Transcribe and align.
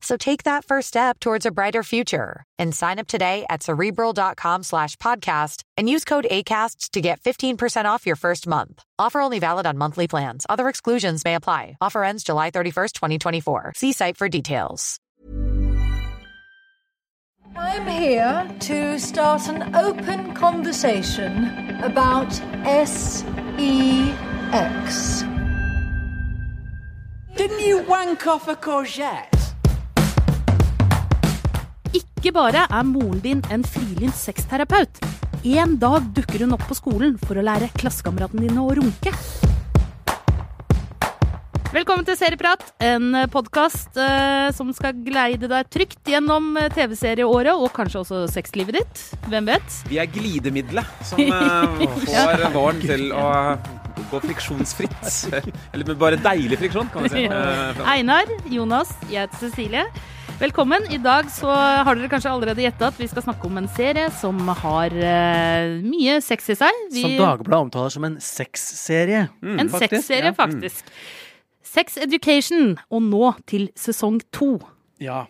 So 0.00 0.16
take 0.16 0.42
that 0.44 0.64
first 0.64 0.88
step 0.88 1.18
towards 1.20 1.46
a 1.46 1.50
brighter 1.50 1.82
future 1.82 2.44
and 2.58 2.74
sign 2.74 2.98
up 2.98 3.06
today 3.06 3.44
at 3.50 3.62
cerebral.com 3.62 4.62
slash 4.62 4.96
podcast 4.96 5.62
and 5.76 5.88
use 5.88 6.04
code 6.04 6.26
ACAST 6.30 6.90
to 6.90 7.00
get 7.00 7.20
15% 7.20 7.86
off 7.86 8.06
your 8.06 8.16
first 8.16 8.46
month. 8.46 8.82
Offer 8.98 9.20
only 9.20 9.38
valid 9.38 9.66
on 9.66 9.78
monthly 9.78 10.06
plans. 10.06 10.46
Other 10.48 10.68
exclusions 10.68 11.24
may 11.24 11.34
apply. 11.34 11.76
Offer 11.80 12.04
ends 12.04 12.24
July 12.24 12.50
31st, 12.50 12.92
2024. 12.92 13.72
See 13.76 13.92
site 13.92 14.16
for 14.16 14.28
details. 14.28 14.98
I'm 17.54 17.86
here 17.86 18.50
to 18.60 18.98
start 18.98 19.48
an 19.48 19.74
open 19.74 20.34
conversation 20.34 21.80
about 21.82 22.30
SEX. 22.64 23.22
Didn't 27.34 27.60
you 27.60 27.82
wank 27.84 28.26
off 28.26 28.48
a 28.48 28.56
courgette? 28.56 29.35
Ikke 32.26 32.40
bare 32.42 32.64
er 32.74 32.82
moren 32.82 33.20
din 33.22 33.40
en 33.54 33.62
frilynt 33.62 34.16
sexterapeut. 34.18 34.98
En 35.46 35.76
dag 35.78 36.08
dukker 36.10 36.42
hun 36.42 36.56
opp 36.56 36.64
på 36.66 36.74
skolen 36.74 37.12
for 37.22 37.38
å 37.38 37.44
lære 37.46 37.68
klassekameratene 37.78 38.48
dine 38.48 38.64
å 38.64 38.72
runke. 38.74 39.12
Velkommen 41.70 42.02
til 42.08 42.18
Serieprat, 42.18 42.64
en 42.82 43.14
podkast 43.30 43.94
eh, 44.02 44.48
som 44.58 44.74
skal 44.74 44.98
gleide 45.06 45.46
deg 45.52 45.70
trygt 45.70 46.10
gjennom 46.10 46.56
eh, 46.58 46.66
TV-serieåret 46.74 47.54
og 47.54 47.70
kanskje 47.78 48.02
også 48.02 48.24
sexlivet 48.34 48.80
ditt. 48.80 49.06
Hvem 49.30 49.52
vet? 49.52 49.78
Vi 49.86 50.02
er 50.02 50.10
glidemiddelet 50.10 51.06
som 51.06 51.22
eh, 51.28 51.86
får 51.94 52.46
våren 52.58 52.82
til 52.82 53.12
å 53.14 53.28
gå 54.10 54.20
friksjonsfritt. 54.24 55.08
Eller 55.72 55.86
med 55.86 55.98
bare 56.00 56.18
deilig 56.20 56.58
friksjon, 56.60 56.90
kan 56.92 57.06
vi 57.06 57.12
si. 57.14 57.24
Eh, 57.36 57.80
Einar, 57.90 58.30
Jonas, 58.50 58.92
jeg 59.10 59.26
heter 59.26 59.40
Cecilie. 59.42 59.84
Velkommen. 60.36 60.84
I 60.92 60.98
dag 61.00 61.30
så 61.32 61.48
har 61.48 61.96
dere 61.96 62.10
kanskje 62.12 62.30
allerede 62.32 62.60
gjetta 62.60 62.90
at 62.90 62.98
vi 63.00 63.08
skal 63.08 63.24
snakke 63.24 63.48
om 63.48 63.56
en 63.56 63.68
serie 63.72 64.10
som 64.12 64.36
har 64.60 64.92
uh, 64.92 65.78
mye 65.80 66.18
sex 66.24 66.50
i 66.52 66.56
seg. 66.60 66.82
Vi, 66.92 67.04
Som 67.06 67.14
Dagbladet 67.16 67.68
omtaler 67.68 67.94
som 67.94 68.04
en 68.08 68.18
sexserie. 68.20 69.22
Mm, 69.40 69.62
en 69.64 69.72
faktisk, 69.72 70.10
Sex, 70.10 70.26
ja. 70.28 70.34
faktisk. 70.36 70.92
Sex 71.64 71.96
Education, 72.04 72.74
og 72.92 73.06
nå 73.08 73.32
til 73.48 73.70
sesong 73.80 74.20
to. 74.34 74.58
Ja. 75.02 75.24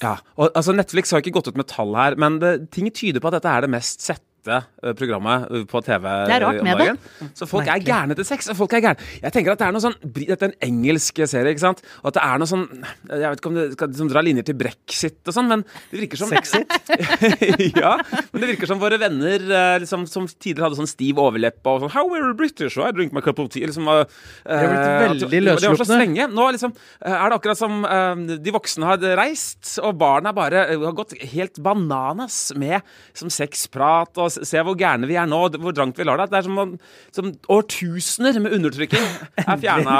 Ja, 0.00 0.14
og 0.40 0.52
altså 0.56 0.72
Netflix 0.76 1.12
har 1.12 1.20
ikke 1.20 1.34
gått 1.36 1.50
ut 1.52 1.58
med 1.60 1.68
tall 1.68 1.92
her, 1.96 2.16
men 2.20 2.38
det, 2.40 2.54
ting 2.72 2.88
tyder 2.92 3.20
på 3.20 3.28
at 3.28 3.38
dette 3.38 3.52
er 3.52 3.66
det 3.66 3.72
mest 3.72 4.04
sette 4.04 4.29
eh, 4.48 4.92
programmet 4.96 5.46
eh, 5.50 5.64
på 5.68 5.80
TV 5.84 6.06
Det 6.28 6.34
er 6.34 6.44
rart 6.44 6.60
om 6.60 6.68
med 6.68 6.80
det. 6.80 7.30
Så 7.36 7.46
folk 7.48 7.66
er 7.66 7.74
Merkelig. 7.76 7.88
gærne 7.90 8.16
til 8.18 8.26
sex. 8.28 8.48
og 8.50 8.56
Folk 8.56 8.72
er 8.72 8.84
gærne. 8.84 9.08
Jeg 9.22 9.34
tenker 9.34 9.52
at 9.52 9.60
det 9.60 9.66
er 9.66 9.74
noe 9.76 9.84
sånn 9.84 9.96
Dette 10.00 10.46
er 10.46 10.52
en 10.52 10.68
engelsk 10.68 11.20
serie, 11.26 11.52
ikke 11.52 11.64
sant? 11.64 11.82
Og 12.02 12.10
at 12.10 12.18
det 12.18 12.24
er 12.24 12.40
noe 12.40 12.50
sånn 12.50 12.66
Jeg 13.10 13.24
vet 13.26 13.42
ikke 13.42 13.50
om 13.50 13.58
det 13.58 13.66
skal 13.74 13.92
liksom 13.92 14.10
dra 14.12 14.24
linjer 14.24 14.46
til 14.48 14.58
brexit 14.60 15.30
og 15.30 15.36
sånn, 15.36 15.50
men 15.50 15.64
det 15.90 16.02
virker 16.04 16.20
som 16.20 16.30
Sexit. 16.30 16.70
ja, 17.82 17.96
men 18.30 18.42
det 18.42 18.50
virker 18.52 18.70
som 18.70 18.80
våre 18.82 18.98
venner 19.00 19.44
eh, 19.44 19.76
liksom, 19.82 20.06
som 20.10 20.28
tidligere 20.30 20.68
hadde 20.68 20.80
sånn 20.80 20.90
stiv 20.90 21.20
overleppe 21.22 21.72
og 21.72 21.84
sånn 21.84 21.94
How 21.94 22.06
you 22.16 22.32
British? 22.38 22.78
I 22.80 22.92
drink 22.94 23.14
my 23.16 23.22
cup 23.24 23.40
of 23.42 23.50
tea. 23.52 23.66
Liksom, 23.68 23.88
uh, 23.88 24.04
har 24.46 24.70
blitt 24.70 25.24
veldig 25.26 25.42
løsluppende. 25.48 25.98
løsslupne. 26.00 26.28
Nå 26.34 26.46
liksom, 26.54 26.74
er 27.02 27.32
det 27.32 27.38
akkurat 27.40 27.58
som 27.58 27.82
uh, 27.84 28.38
de 28.40 28.54
voksne 28.54 28.88
har 28.88 29.02
reist, 29.18 29.74
og 29.82 29.98
barna 30.00 30.32
bare 30.36 30.64
har 30.70 30.96
gått 30.96 31.16
helt 31.34 31.58
bananas 31.62 32.38
med 32.58 32.80
som 33.16 33.32
sexprat 33.32 34.18
og 34.20 34.29
s- 34.30 34.40
se 34.48 34.62
hvor 34.64 34.76
gærne 34.78 35.08
vi 35.10 35.18
er 35.20 35.26
nå, 35.28 35.42
og 35.50 35.58
hvor 35.60 35.74
drangt 35.76 35.98
vi 36.00 36.06
lar 36.08 36.20
det. 36.22 36.28
Det 36.32 36.38
er 36.40 36.46
som, 36.48 36.74
som 37.14 37.30
årtusener 37.50 38.38
med 38.42 38.54
undertrykking 38.56 39.04
er 39.44 39.60
fjerna 39.60 39.96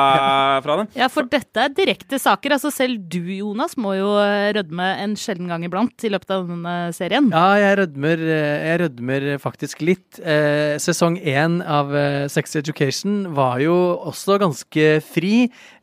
fra 0.64 0.76
dem. 0.80 0.88
Ja, 0.98 1.08
for 1.12 1.28
dette 1.30 1.66
er 1.66 1.74
direkte 1.76 2.18
saker. 2.22 2.54
Altså 2.56 2.72
selv 2.74 2.98
du, 3.10 3.20
Jonas, 3.40 3.76
må 3.80 3.94
jo 3.98 4.12
eh, 4.22 4.50
rødme 4.56 4.88
en 5.04 5.16
sjelden 5.20 5.50
gang 5.50 5.64
iblant 5.66 6.06
i 6.06 6.12
løpet 6.12 6.34
av 6.34 6.46
denne 6.50 6.76
serien. 6.96 7.30
Ja, 7.34 7.44
jeg 7.60 7.78
rødmer, 7.82 8.24
eh, 8.24 8.66
jeg 8.70 8.82
rødmer 8.86 9.28
faktisk 9.42 9.84
litt. 9.86 10.20
Eh, 10.22 10.76
sesong 10.82 11.18
én 11.20 11.60
av 11.66 11.90
Sex 12.32 12.56
Education 12.60 13.24
var 13.36 13.58
jo 13.62 13.74
også 14.10 14.38
ganske 14.42 14.88
fri 15.04 15.34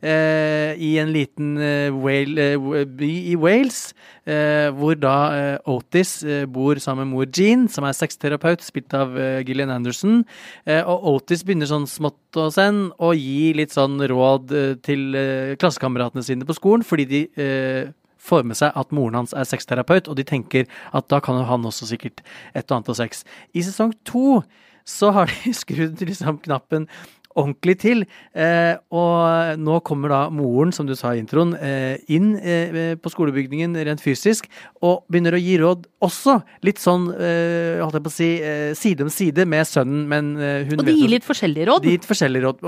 eh, 0.02 0.74
i 0.78 0.94
en 1.02 1.12
liten 1.16 1.56
eh, 1.62 1.90
Wale, 1.94 2.52
eh, 2.56 2.86
by 2.98 3.12
i 3.34 3.36
Wales, 3.40 3.92
hvor 4.76 4.98
da 5.00 5.16
eh, 5.36 5.70
Otis 5.72 6.18
eh, 6.26 6.46
bor 6.50 6.80
sammen 6.84 7.08
med 7.08 7.16
mor 7.16 7.30
Jean, 7.32 7.68
som 7.72 7.88
er 7.88 7.96
sexterapeut, 7.96 8.66
spilt 8.66 8.94
av 8.98 9.16
eh, 9.18 9.40
Gillian 9.48 9.72
Anderson. 9.72 10.24
Eh, 10.68 10.82
og 10.84 11.06
Otis 11.14 11.46
begynner 11.48 11.70
sånn 11.70 11.88
smått 11.90 12.40
og 12.40 12.52
senn 12.56 12.88
å 13.00 13.14
gi 13.16 13.54
litt 13.58 13.76
sånn 13.76 14.02
råd 14.12 14.52
eh, 14.52 14.76
til 14.84 15.16
eh, 15.16 15.56
klassekameratene 15.62 16.26
sine 16.28 16.48
på 16.48 16.58
skolen, 16.58 16.86
fordi 16.88 17.08
de 17.14 17.24
eh, 17.40 17.90
får 18.28 18.44
med 18.48 18.60
seg 18.60 18.76
at 18.76 18.94
moren 18.96 19.22
hans 19.22 19.36
er 19.38 19.48
sexterapeut, 19.48 20.10
og 20.12 20.20
de 20.20 20.28
tenker 20.28 20.68
at 20.92 21.08
da 21.12 21.22
kan 21.24 21.40
jo 21.40 21.48
han 21.48 21.68
også 21.68 21.88
sikkert 21.94 22.24
et 22.54 22.66
og 22.68 22.80
annet 22.80 22.92
ha 22.92 22.98
sex. 23.00 23.24
I 23.56 23.64
sesong 23.64 23.96
to 24.08 24.42
så 24.88 25.12
har 25.16 25.32
de 25.32 25.54
skrudd 25.62 26.02
liksom 26.04 26.40
knappen 26.46 26.88
ordentlig 27.38 27.76
til, 27.84 28.04
eh, 28.34 28.76
og 28.92 29.60
nå 29.62 29.80
kommer 29.86 30.10
da 30.10 30.22
moren, 30.34 30.72
som 30.74 30.88
du 30.90 30.96
sa 30.98 31.12
i 31.14 31.22
introen, 31.22 31.54
eh, 31.62 31.98
inn 32.10 32.32
eh, 32.40 32.96
på 32.98 33.12
skolebygningen 33.14 33.76
rent 33.88 34.02
fysisk, 34.04 34.48
og 34.82 35.04
begynner 35.12 35.38
å 35.38 35.42
gi 35.42 35.58
råd 35.62 35.86
også, 36.04 36.40
litt 36.66 36.82
sånn, 36.82 37.08
eh, 37.14 37.78
holdt 37.84 37.98
jeg 38.00 38.06
på 38.08 38.12
å 38.12 38.16
si, 38.18 38.30
eh, 38.42 38.74
side 38.78 39.06
om 39.06 39.10
side 39.14 39.46
med 39.50 39.66
sønnen, 39.70 40.08
men 40.10 40.34
eh, 40.42 40.64
hun 40.70 40.80
Og 40.82 40.86
de 40.90 40.98
gir 40.98 41.10
litt 41.14 41.26
forskjellige 41.28 41.68
råd. 41.70 41.84
de 41.88 41.94
gir 41.96 42.06
forskjellige 42.10 42.44
råd. 42.48 42.64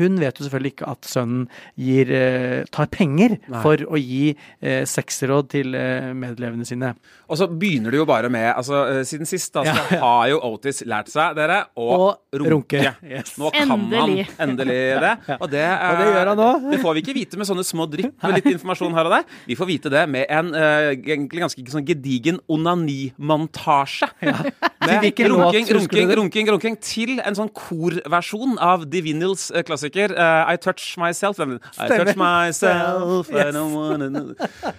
Hun 0.00 0.18
vet 0.20 0.38
jo 0.40 0.46
selvfølgelig 0.48 0.72
ikke 0.74 0.90
at 0.90 1.02
sønnen 1.12 1.46
gir, 1.76 2.10
eh, 2.12 2.64
tar 2.72 2.86
penger 2.92 3.36
Nei. 3.48 3.62
for 3.62 3.76
å 3.90 4.00
gi 4.00 4.34
eh, 4.62 4.82
sexråd 4.88 5.48
til 5.52 5.74
eh, 5.74 6.10
medlevene 6.16 6.64
sine. 6.68 6.94
Og 7.30 7.36
så 7.38 7.46
begynner 7.48 7.90
det 7.92 8.00
jo 8.00 8.06
bare 8.08 8.28
med 8.32 8.48
altså 8.56 8.80
Siden 9.06 9.26
sist 9.28 9.52
da, 9.54 9.62
så 9.64 9.70
Ja, 9.70 9.84
ja. 9.92 10.00
har 10.02 10.28
jo 10.32 10.40
Otis 10.50 10.82
lært 10.88 11.08
seg, 11.12 11.36
dere, 11.38 11.60
å 11.78 11.86
Og 11.94 12.40
runke. 12.40 12.50
runke. 12.80 12.94
Yes. 13.06 13.36
Nå 13.38 13.50
kan 13.54 13.68
Endelig. 13.90 14.26
han 14.30 14.42
endelig 14.48 14.78
det. 15.04 15.12
Og 15.38 15.50
det, 15.50 15.64
Og 15.66 16.00
det 16.00 16.08
gjør 16.10 16.32
han 16.32 16.40
nå. 16.40 16.50
Det 16.70 16.80
får 16.84 16.96
vi 16.96 17.04
ikke 17.04 17.16
vite 17.16 17.40
med 17.40 17.50
sånne 17.50 17.66
små 17.66 17.88
drypp 17.90 18.14
med 18.22 18.38
litt 18.38 18.50
informasjon 18.54 18.96
her 18.96 19.10
og 19.10 19.16
der. 19.18 19.38
Vi 19.50 19.58
får 19.58 19.70
vite 19.70 19.92
det 19.92 20.06
med 20.10 20.26
en 20.30 20.54
egentlig 20.54 21.44
ganske 21.44 21.66
sånn 21.74 21.86
gedigen 21.86 22.40
onanimontasje. 22.50 24.10
Til 24.80 24.88
Med 24.88 25.04
runking, 25.28 25.66
runking, 25.76 26.10
runking, 26.16 26.46
runking 26.50 26.76
til 26.80 27.18
en 27.20 27.36
sånn 27.36 27.50
korversjon 27.52 28.56
av 28.64 28.86
Divinyls 28.88 29.50
eh, 29.52 29.64
klassiker 29.66 30.14
eh, 30.14 30.52
I 30.54 30.56
Touch 30.56 30.94
Myself. 31.00 31.36
I 31.40 31.88
touch 31.88 32.16
myself 32.16 33.28
I 33.28 33.50
don't 33.52 33.74
wanna 33.76 34.08
know. 34.08 34.32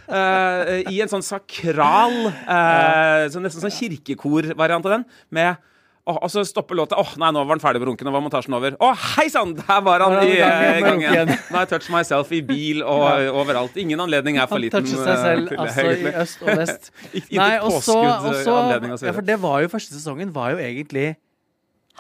Eh, 0.10 0.82
I 0.90 1.04
en 1.06 1.12
sånn 1.12 1.26
sakral, 1.26 2.18
eh, 2.32 3.28
så 3.30 3.44
nesten 3.44 3.62
sånn 3.62 3.76
kirkekorvariant 3.78 4.90
av 4.90 4.98
den, 4.98 5.06
med 5.30 5.62
Åh, 6.10 6.18
og 6.18 6.32
så 6.34 6.42
stopper 6.48 6.78
låta. 6.80 6.98
Åh, 6.98 7.14
nei, 7.22 7.30
nå 7.36 7.44
var 7.46 7.58
den 7.58 7.62
ferdig 7.62 7.82
med 7.82 7.92
runken. 7.92 8.08
Nå 8.10 8.14
var 8.16 8.24
montasjen 8.26 8.56
over. 8.58 8.74
Å, 8.82 8.92
hei 9.16 9.28
sann! 9.30 9.54
Der 9.60 9.82
var 9.86 10.02
han 10.02 10.18
i, 10.26 10.40
han 10.42 10.86
gang 10.88 11.04
eh, 11.04 11.14
igjen. 11.14 11.34
Nå 11.52 11.60
har 11.60 11.68
jeg 11.68 11.72
touch 11.76 11.90
myself 11.94 12.32
i 12.34 12.42
bil 12.46 12.82
og 12.82 13.06
overalt. 13.44 13.78
Ingen 13.82 14.02
anledning 14.02 14.40
er 14.42 14.50
for 14.50 14.58
Han 14.58 14.66
liten. 14.66 14.88
toucher 14.88 15.04
seg 15.06 15.14
eh, 15.14 15.26
selv 15.28 15.52
til 15.52 15.62
altså, 15.62 15.86
altså 15.86 16.10
i 16.10 16.16
øst 16.24 16.46
og 16.46 16.62
vest. 16.64 16.94
Nei, 17.42 17.52
og 17.60 17.78
så, 17.86 18.00
og 18.02 18.40
så 18.42 18.58
ja. 19.06 19.14
For 19.14 19.26
det 19.30 19.38
var 19.44 19.62
jo 19.62 19.70
første 19.76 19.94
sesongen 19.94 20.34
var 20.34 20.56
jo 20.56 20.64
egentlig 20.64 21.12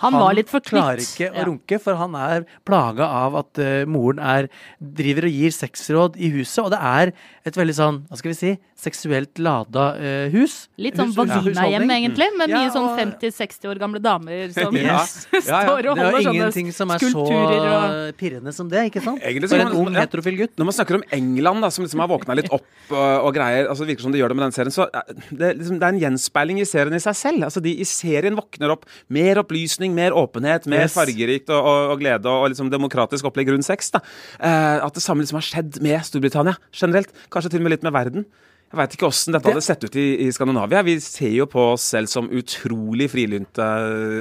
Han 0.01 0.13
var 0.18 0.33
litt 0.38 0.50
for 0.50 0.59
klarer 0.65 1.01
ikke 1.03 1.30
å 1.31 1.36
Ja. 1.42 1.45
runke, 1.48 1.80
for 1.81 1.95
han 2.00 2.15
er 2.15 2.45
plaga 2.65 3.06
av 3.06 3.36
at 3.42 3.62
uh, 3.62 3.86
moren 3.86 4.19
er 4.19 4.50
driver 4.81 5.27
og 5.30 5.31
gir 5.31 5.51
sexråd 5.56 6.18
i 6.18 6.30
huset, 6.36 6.63
og 6.65 6.71
det 6.74 6.80
er 6.81 7.13
et 7.45 7.56
veldig 7.57 7.74
sånn, 7.77 8.00
hva 8.09 8.18
skal 8.19 8.31
vi 8.33 8.38
si, 8.38 8.51
seksuelt 8.81 9.38
lada 9.42 9.86
uh, 9.98 10.30
hus. 10.33 10.68
Litt 10.81 10.98
sånn 10.98 11.13
vaginahjem, 11.13 11.86
ja. 11.89 11.98
egentlig, 12.01 12.27
med 12.38 12.50
Ja, 12.50 12.62
mye 12.63 12.71
sånn 12.74 12.89
50-60 12.98 13.69
år 13.71 13.81
gamle 13.81 14.01
damer 14.01 14.51
som 14.57 14.75
Yes. 14.75 15.27
Ja, 15.51 15.62
ja. 15.62 15.62
står 15.68 15.88
og 15.92 15.95
Det 15.98 16.01
er 16.01 16.12
holder 16.12 16.18
jo 16.18 16.25
sånne 16.25 16.36
ingenting 16.38 16.71
som 16.74 16.92
er 16.94 17.01
så 17.01 17.09
skulpturer 17.12 17.68
og 17.71 18.15
pirrende 18.19 18.54
som 18.56 18.69
det, 18.71 18.86
ikke 18.92 19.04
sant? 19.06 19.21
Egentlig 19.21 19.50
For 19.51 19.62
en 19.62 19.69
man- 19.69 19.77
ung 19.81 19.95
heterofil 20.00 20.38
gutt. 20.42 20.54
Når 20.57 20.65
man 20.69 20.75
snakker 20.77 20.95
om 21.00 21.04
England, 21.12 21.62
da, 21.65 21.69
som 21.74 21.86
liksom 21.86 22.00
har 22.04 22.09
våkna 22.12 22.36
litt 22.38 22.50
opp 22.51 22.65
og, 22.92 22.97
og 23.27 23.33
greier 23.36 23.69
altså 23.69 23.86
Det 23.86 23.94
virker 23.94 24.04
som 24.07 24.12
de 24.15 24.19
gjør 24.19 24.33
det 24.33 24.38
med 24.39 24.45
den 24.50 24.56
serien. 24.57 24.74
Så 24.75 24.88
eh, 24.89 25.13
det, 25.31 25.51
liksom, 25.62 25.77
det 25.81 25.88
er 25.88 25.94
en 25.95 26.01
gjenspeiling 26.01 26.59
i 26.62 26.65
serien 26.68 26.97
i 26.97 27.01
seg 27.04 27.15
selv. 27.15 27.45
Altså 27.47 27.62
De 27.63 27.71
i 27.81 27.86
serien 27.88 28.36
våkner 28.38 28.74
opp. 28.74 28.86
Mer 29.13 29.39
opplysning, 29.44 29.90
mer 29.95 30.11
åpenhet, 30.17 30.67
mer 30.71 30.85
Yes. 30.88 30.93
fargerikt 30.97 31.49
og, 31.49 31.61
og, 31.65 31.91
og 31.95 31.99
glede 31.99 32.25
og, 32.29 32.43
og 32.45 32.49
liksom 32.53 32.69
demokratisk 32.71 33.25
opplegg 33.29 33.49
rundt 33.53 33.65
sex. 33.67 33.91
da 33.91 33.99
eh, 34.39 34.79
At 34.85 34.93
det 34.93 35.03
samme 35.03 35.21
liksom 35.25 35.38
har 35.41 35.47
skjedd 35.49 35.81
med 35.81 36.01
Storbritannia 36.07 36.55
generelt. 36.73 37.11
Kanskje 37.31 37.51
til 37.51 37.61
og 37.61 37.67
med 37.69 37.75
litt 37.77 37.83
med 37.83 37.93
verden. 37.93 38.25
Jeg 38.71 38.77
veit 38.79 38.93
ikke 38.95 39.07
åssen 39.09 39.33
dette 39.35 39.43
Det- 39.43 39.51
hadde 39.57 39.65
sett 39.67 39.83
ut 39.83 39.95
i, 39.99 40.05
i 40.23 40.31
Skandinavia. 40.31 40.79
Vi 40.88 40.93
ser 41.03 41.33
jo 41.35 41.45
på 41.51 41.73
oss 41.73 41.83
selv 41.91 42.07
som 42.07 42.29
utrolig 42.31 43.09
frilynte 43.11 43.65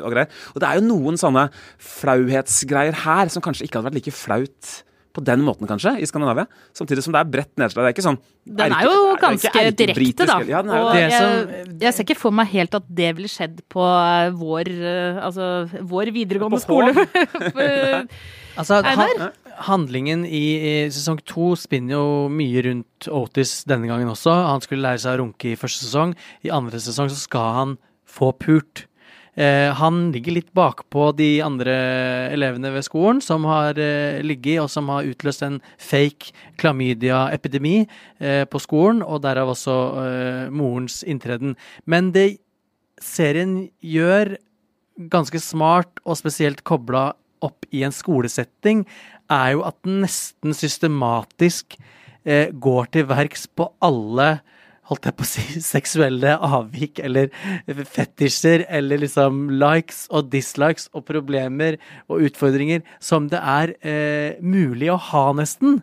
og 0.03 0.11
greier. 0.11 0.27
Og 0.57 0.59
det 0.61 0.67
er 0.69 0.81
jo 0.81 0.89
noen 0.89 1.15
sånne 1.21 1.45
flauhetsgreier 1.79 2.97
her 3.05 3.31
som 3.31 3.43
kanskje 3.45 3.69
ikke 3.69 3.79
hadde 3.79 3.91
vært 3.93 4.01
like 4.01 4.15
flaut 4.17 4.71
på 5.13 5.25
den 5.27 5.43
måten, 5.43 5.67
kanskje, 5.67 5.97
i 5.99 6.07
Skandinavia. 6.07 6.47
Samtidig 6.77 7.03
som 7.03 7.15
det 7.15 7.21
er 7.25 7.31
bredt 7.33 7.55
nedslag. 7.59 7.83
Det 7.83 7.91
er 7.91 7.95
ikke 7.97 8.07
sånn 8.07 8.19
Den 8.47 8.73
er 8.73 8.77
er 8.79 8.85
jo 8.87 8.93
er 8.95 9.15
ikke 9.17 9.23
ganske 9.27 9.63
er 9.65 9.71
direkte, 9.73 10.27
da. 10.27 10.39
Ja, 10.47 10.63
den 10.63 10.71
er 10.71 10.83
Og 10.85 10.93
det. 10.93 11.01
Det 11.01 11.11
jeg, 11.11 11.21
som- 11.21 11.79
jeg 11.81 11.95
ser 11.95 12.05
ikke 12.05 12.17
for 12.21 12.31
meg 12.31 12.47
helt 12.49 12.75
at 12.75 12.85
det 12.89 13.17
ville 13.17 13.29
skjedd 13.29 13.61
på 13.69 13.83
eh, 13.87 14.31
vår, 14.31 14.69
eh, 14.71 15.21
altså, 15.25 15.49
vår 15.83 16.13
videregående 16.15 16.59
På 16.59 16.63
skole. 16.63 16.95
Altså, 18.61 18.81
Einar? 18.85 19.09
han, 19.17 19.31
handlingen 19.71 20.25
i, 20.27 20.41
i 20.59 20.73
sesong 20.93 21.21
to 21.29 21.53
spinner 21.57 21.95
jo 21.95 22.29
mye 22.33 22.65
rundt 22.67 23.07
Otis 23.15 23.63
denne 23.69 23.89
gangen 23.89 24.11
også. 24.11 24.33
Han 24.51 24.61
skulle 24.65 24.85
lære 24.85 25.01
seg 25.05 25.17
å 25.17 25.23
runke 25.23 25.53
i 25.53 25.57
første 25.61 25.87
sesong. 25.87 26.15
I 26.45 26.53
andre 26.55 26.81
sesong 26.83 27.09
så 27.13 27.17
skal 27.21 27.55
han 27.57 27.77
få 28.11 28.33
pult. 28.43 28.85
Eh, 29.41 29.71
han 29.73 30.11
ligger 30.13 30.35
litt 30.37 30.51
bakpå 30.57 31.07
de 31.17 31.29
andre 31.41 31.75
elevene 32.35 32.75
ved 32.75 32.85
skolen 32.85 33.23
som 33.25 33.47
har 33.49 33.79
eh, 33.81 34.19
ligget 34.27 34.61
og 34.61 34.69
som 34.73 34.91
har 34.93 35.07
utløst 35.09 35.47
en 35.47 35.61
fake 35.81 36.35
klamydia-epidemi 36.61 37.87
eh, 38.21 38.45
på 38.45 38.61
skolen, 38.61 39.01
og 39.01 39.23
derav 39.25 39.55
også 39.55 39.77
eh, 40.03 40.45
morens 40.53 41.01
inntreden. 41.09 41.57
Men 41.89 42.13
det 42.13 42.43
serien 43.01 43.71
gjør 43.81 44.35
ganske 45.09 45.41
smart, 45.41 46.03
og 46.05 46.21
spesielt 46.21 46.61
kobla 46.69 47.15
opp 47.41 47.65
i 47.73 47.81
en 47.87 47.95
skolesetting, 47.97 48.85
er 49.33 49.55
jo 49.55 49.65
at 49.65 49.79
den 49.87 50.03
nesten 50.05 50.53
systematisk 50.53 51.79
eh, 52.29 52.53
går 52.53 52.93
til 52.93 53.09
verks 53.09 53.47
på 53.49 53.71
alle 53.81 54.35
holdt 54.91 55.09
jeg 55.09 55.17
på 55.17 55.27
å 55.27 55.31
si, 55.31 55.45
seksuelle 55.75 56.37
avvik 56.37 57.01
eller 57.05 57.31
fetisjer 57.89 58.67
eller 58.69 59.05
liksom 59.05 59.47
likes 59.61 60.07
og 60.11 60.31
dislikes 60.33 60.91
og 60.95 61.07
problemer 61.09 61.79
og 62.11 62.27
utfordringer 62.29 62.85
som 63.03 63.31
det 63.31 63.41
er 63.41 63.77
eh, 63.81 64.41
mulig 64.43 64.91
å 64.93 64.99
ha, 65.11 65.29
nesten. 65.37 65.81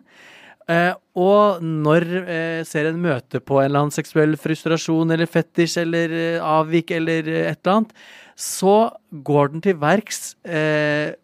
Eh, 0.68 0.92
og 1.16 1.62
når 1.64 2.04
eh, 2.20 2.62
serien 2.68 2.98
møte 3.00 3.40
på 3.40 3.56
en 3.58 3.70
eller 3.70 3.86
annen 3.86 3.94
seksuell 3.94 4.36
frustrasjon 4.40 5.14
eller 5.14 5.30
fetisj 5.30 5.78
eller 5.80 6.12
eh, 6.12 6.44
avvik 6.44 6.92
eller 6.98 7.30
eh, 7.32 7.46
et 7.48 7.62
eller 7.62 7.78
annet, 7.78 7.94
så 8.38 8.76
går 9.24 9.54
den 9.54 9.64
til 9.64 9.80
verks 9.80 10.36
eh, 10.44 11.16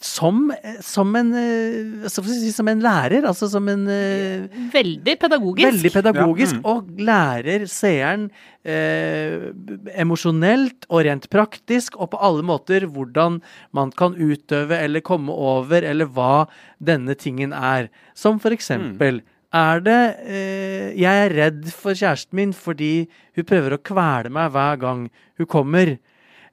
som, 0.00 0.46
som, 0.80 1.10
en, 1.18 1.32
eh, 1.36 2.06
hva 2.06 2.24
si, 2.24 2.50
som 2.56 2.68
en 2.72 2.80
lærer, 2.80 3.26
altså 3.28 3.50
som 3.52 3.66
en 3.68 3.82
eh, 3.92 4.46
Veldig 4.72 5.16
pedagogisk. 5.20 5.66
Veldig 5.66 5.92
pedagogisk, 5.92 6.54
Ja, 6.56 6.60
mm. 6.60 6.68
og 6.72 7.02
lærer 7.04 7.66
seeren 7.68 8.30
eh, 8.64 9.50
emosjonelt 10.00 10.88
og 10.88 11.04
rent 11.04 11.28
praktisk, 11.32 11.98
og 12.00 12.14
på 12.14 12.22
alle 12.24 12.46
måter 12.48 12.88
hvordan 12.88 13.42
man 13.76 13.92
kan 13.92 14.16
utøve 14.16 14.78
eller 14.80 15.04
komme 15.04 15.36
over, 15.36 15.84
eller 15.84 16.08
hva 16.08 16.46
denne 16.80 17.16
tingen 17.20 17.52
er. 17.52 17.92
Som 18.16 18.40
for 18.40 18.56
eksempel 18.56 19.20
Er 19.52 19.80
det 19.82 20.02
eh, 20.30 20.94
Jeg 20.94 21.24
er 21.26 21.32
redd 21.34 21.64
for 21.74 21.92
kjæresten 21.92 22.36
min 22.38 22.52
fordi 22.54 23.08
hun 23.34 23.44
prøver 23.44 23.74
å 23.74 23.82
kvele 23.82 24.30
meg 24.32 24.52
hver 24.54 24.80
gang 24.80 25.08
hun 25.36 25.50
kommer. 25.50 25.98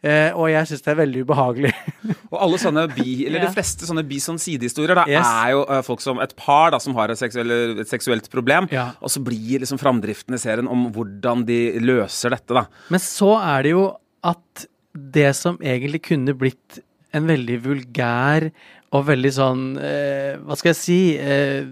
Eh, 0.06 0.30
og 0.38 0.46
jeg 0.52 0.68
syns 0.70 0.84
det 0.86 0.92
er 0.94 1.00
veldig 1.00 1.22
ubehagelig. 1.26 1.72
Og 2.32 2.38
alle 2.44 2.58
sånne 2.62 2.84
bi, 2.92 3.26
eller 3.26 3.40
yeah. 3.40 3.48
de 3.48 3.56
fleste 3.56 3.88
sånne 3.90 4.04
bi 4.06 4.20
sånn 4.22 4.38
sidehistorier 4.38 5.00
da, 5.00 5.06
Yes. 5.10 5.26
er 5.26 5.54
jo 5.56 5.64
eh, 5.74 5.82
folk 5.88 6.04
som 6.04 6.20
et 6.22 6.36
par 6.38 6.70
da, 6.76 6.80
som 6.84 6.94
har 7.00 7.10
et, 7.10 7.18
seksuell, 7.18 7.54
et 7.82 7.90
seksuelt 7.90 8.30
problem, 8.34 8.68
Ja. 8.72 8.92
og 9.02 9.10
så 9.10 9.24
blir 9.26 9.64
liksom 9.64 9.80
framdriften 9.82 10.38
i 10.38 10.42
serien 10.42 10.70
om 10.70 10.86
hvordan 10.94 11.46
de 11.50 11.60
løser 11.82 12.36
dette. 12.36 12.54
da. 12.54 12.68
Men 12.94 13.02
så 13.02 13.34
er 13.42 13.66
det 13.66 13.74
jo 13.74 13.88
at 14.28 14.68
det 14.94 15.32
som 15.38 15.58
egentlig 15.62 16.04
kunne 16.12 16.38
blitt 16.38 16.80
en 17.18 17.26
veldig 17.30 17.58
vulgær 17.66 18.50
og 18.96 19.06
veldig 19.08 19.32
sånn 19.36 19.64
eh, 19.82 20.38
Hva 20.44 20.56
skal 20.60 20.72
jeg 20.74 20.80
si 20.80 21.00
eh, 21.20 21.66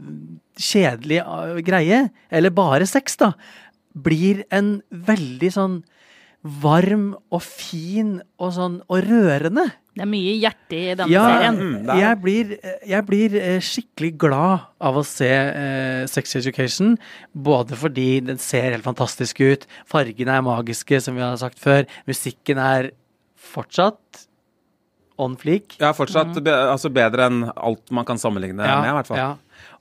Kjedelig 0.56 1.20
eh, 1.22 1.60
greie, 1.68 2.02
eller 2.32 2.54
bare 2.56 2.88
sex, 2.88 3.18
da, 3.22 3.34
blir 3.96 4.44
en 4.56 4.80
veldig 4.92 5.52
sånn 5.52 5.78
varm 6.46 7.16
og 7.34 7.42
fin 7.42 8.20
og 8.38 8.52
sånn 8.54 8.76
og 8.86 9.00
rørende. 9.08 9.64
Det 9.96 10.04
er 10.04 10.10
mye 10.12 10.34
hjerte 10.38 10.76
i 10.78 10.92
denne 10.92 11.08
Ja, 11.10 11.24
serien. 11.32 11.56
mm, 11.58 11.88
jeg 11.98 12.20
blir, 12.22 12.52
jeg 12.86 13.06
blir 13.08 13.36
eh, 13.40 13.58
skikkelig 13.64 14.12
glad 14.22 14.66
av 14.84 15.00
å 15.00 15.04
se 15.08 15.30
uh, 15.32 16.04
Sex 16.12 16.36
Education. 16.38 16.98
Både 17.34 17.80
fordi 17.80 18.20
den 18.28 18.38
ser 18.38 18.76
helt 18.76 18.86
fantastisk 18.86 19.42
ut, 19.42 19.66
fargene 19.90 20.36
er 20.38 20.46
magiske, 20.46 21.00
som 21.02 21.18
vi 21.18 21.24
har 21.24 21.38
sagt 21.42 21.58
før. 21.64 21.88
Musikken 22.06 22.62
er 22.62 22.92
fortsatt 23.40 24.28
on 25.18 25.38
fleak. 25.40 25.78
Ja, 25.80 25.94
fortsatt 25.96 26.36
be, 26.44 26.52
altså 26.52 26.92
bedre 26.94 27.30
enn 27.32 27.46
alt 27.56 27.90
man 27.96 28.06
kan 28.06 28.20
sammenligne 28.22 28.60
med, 28.60 28.90
i 28.92 28.96
hvert 29.00 29.10
fall. 29.10 29.18
ja. 29.24 29.32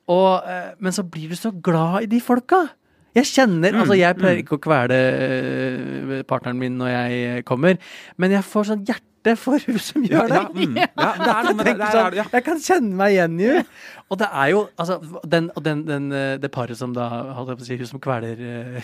Og, 0.05 0.45
uh, 0.45 0.73
men 0.85 0.93
så 0.93 1.01
blir 1.03 1.31
du 1.33 1.37
så 1.37 1.49
glad 1.65 2.05
i 2.05 2.09
de 2.13 2.19
folka. 2.21 2.67
Jeg 3.15 3.29
kjenner 3.31 3.73
Mm, 3.75 3.81
Altså, 3.85 3.97
jeg 3.99 4.17
pleier 4.19 4.41
ikke 4.43 4.57
å 4.59 4.63
kvele 4.63 4.97
eh, 4.99 6.23
partneren 6.29 6.59
min 6.59 6.79
når 6.81 6.91
jeg 6.93 7.45
kommer, 7.49 7.77
men 8.17 8.35
jeg 8.35 8.47
får 8.47 8.71
sånn 8.71 8.85
hjerte 8.89 9.35
for 9.41 9.63
hun 9.65 9.79
som 9.81 10.05
gjør 10.05 10.29
det. 10.29 10.41
Ja, 10.41 10.49
mm, 10.53 10.75
ja, 10.77 11.37
det 11.49 11.91
sånn. 11.95 12.19
Jeg 12.35 12.45
kan 12.45 12.59
kjenne 12.61 12.99
meg 12.99 13.15
igjen 13.15 13.39
i 13.41 13.47
henne. 13.49 13.65
Og 14.13 14.19
det 14.21 14.29
er 14.29 14.51
jo 14.53 14.65
altså, 14.77 14.99
den, 15.25 15.49
den, 15.65 15.85
den, 15.89 16.11
eh, 16.13 16.35
det 16.43 16.51
paret 16.53 16.77
som 16.77 16.93
da 16.97 17.07
holdt 17.39 17.55
jeg 17.55 17.61
på 17.61 17.65
å 17.65 17.69
si, 17.71 17.79
Hun 17.81 17.93
som 17.95 18.03
kveler, 18.05 18.43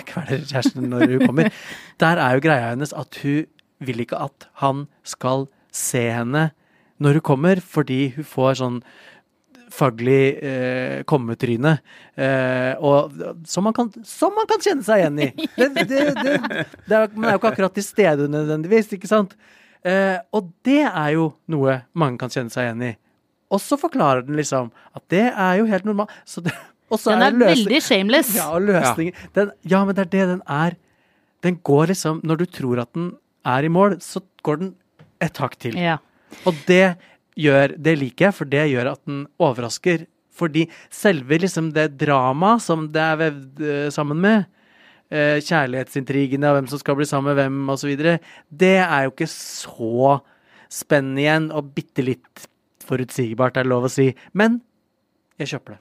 kveler 0.09 0.47
kjæresten 0.47 0.89
når 0.89 1.07
hun 1.17 1.27
kommer. 1.27 1.51
Der 2.03 2.23
er 2.23 2.39
jo 2.39 2.47
greia 2.47 2.71
hennes 2.73 2.95
at 2.97 3.21
hun 3.25 3.45
vil 3.81 4.01
ikke 4.05 4.19
at 4.21 4.49
han 4.63 4.87
skal 5.05 5.49
se 5.73 6.07
henne 6.13 6.51
når 7.01 7.21
hun 7.21 7.25
kommer, 7.25 7.61
fordi 7.65 8.11
hun 8.17 8.27
får 8.29 8.59
sånn 8.61 8.83
faglig 9.75 10.23
eh, 10.47 11.03
kommetryne. 11.09 11.77
Eh, 12.15 12.73
og, 12.79 13.15
som, 13.49 13.67
man 13.67 13.77
kan, 13.77 13.91
som 14.07 14.35
man 14.37 14.49
kan 14.51 14.63
kjenne 14.65 14.87
seg 14.87 15.05
igjen 15.05 15.23
i. 15.27 15.31
Det, 15.61 15.69
det, 15.77 16.01
det, 16.19 16.35
det 16.89 16.97
er, 16.97 17.09
man 17.15 17.31
er 17.31 17.37
jo 17.37 17.41
ikke 17.41 17.53
akkurat 17.55 17.77
til 17.77 17.87
stede 17.87 18.29
nødvendigvis, 18.33 18.91
ikke 18.97 19.11
sant? 19.11 19.37
Eh, 19.87 20.19
og 20.37 20.51
det 20.67 20.83
er 20.89 21.15
jo 21.17 21.31
noe 21.51 21.81
mange 21.97 22.21
kan 22.21 22.33
kjenne 22.33 22.53
seg 22.53 22.69
igjen 22.69 22.91
i. 22.91 22.93
Og 23.51 23.63
så 23.63 23.79
forklarer 23.81 24.27
den 24.27 24.39
liksom 24.39 24.71
at 24.97 25.05
det 25.13 25.27
er 25.31 25.57
jo 25.61 25.67
helt 25.71 25.87
normalt. 25.89 26.13
Den 26.37 27.25
er 27.25 27.35
veldig 27.39 27.81
shameless. 27.83 28.35
Ja, 28.39 28.51
og 28.55 28.69
løsningen 28.69 29.17
den, 29.37 29.51
Ja, 29.67 29.83
men 29.87 29.97
det 29.97 30.07
er 30.07 30.13
det 30.13 30.29
den 30.37 30.45
er. 30.47 30.77
Den 31.43 31.57
går 31.65 31.93
liksom 31.95 32.21
Når 32.27 32.43
du 32.43 32.47
tror 32.47 32.83
at 32.83 32.93
den 32.95 33.13
er 33.47 33.65
i 33.65 33.73
mål, 33.73 33.97
så 34.05 34.21
går 34.45 34.61
den 34.61 34.75
et 35.21 35.37
hakk 35.41 35.57
til. 35.61 35.77
Ja. 35.79 35.99
Og 36.47 36.57
det 36.69 36.97
gjør 37.39 37.77
Det 37.79 37.95
liker 37.99 38.29
jeg, 38.29 38.37
for 38.37 38.51
det 38.51 38.71
gjør 38.71 38.93
at 38.93 39.03
den 39.07 39.27
overrasker. 39.39 40.07
Fordi 40.35 40.67
selve 40.95 41.41
liksom 41.43 41.73
det 41.77 41.99
dramaet 42.01 42.65
som 42.65 42.89
det 42.93 43.03
er 43.03 43.21
vevd 43.21 43.63
eh, 43.67 43.91
sammen 43.93 44.21
med, 44.23 44.47
eh, 45.11 45.39
kjærlighetsintrigene 45.45 46.49
og 46.49 46.59
hvem 46.59 46.71
som 46.71 46.81
skal 46.81 46.97
bli 46.99 47.09
sammen 47.09 47.33
med 47.33 47.43
hvem 47.43 47.75
osv., 47.75 47.93
det 48.49 48.77
er 48.79 49.05
jo 49.05 49.13
ikke 49.15 49.31
så 49.31 50.21
spennende 50.71 51.25
igjen, 51.25 51.51
og 51.53 51.73
bitte 51.75 52.05
litt 52.07 52.49
forutsigbart, 52.87 53.59
er 53.59 53.67
det 53.67 53.75
lov 53.75 53.89
å 53.89 53.93
si. 53.93 54.11
Men 54.33 54.61
jeg 55.41 55.55
kjøper 55.55 55.77
det. 55.77 55.81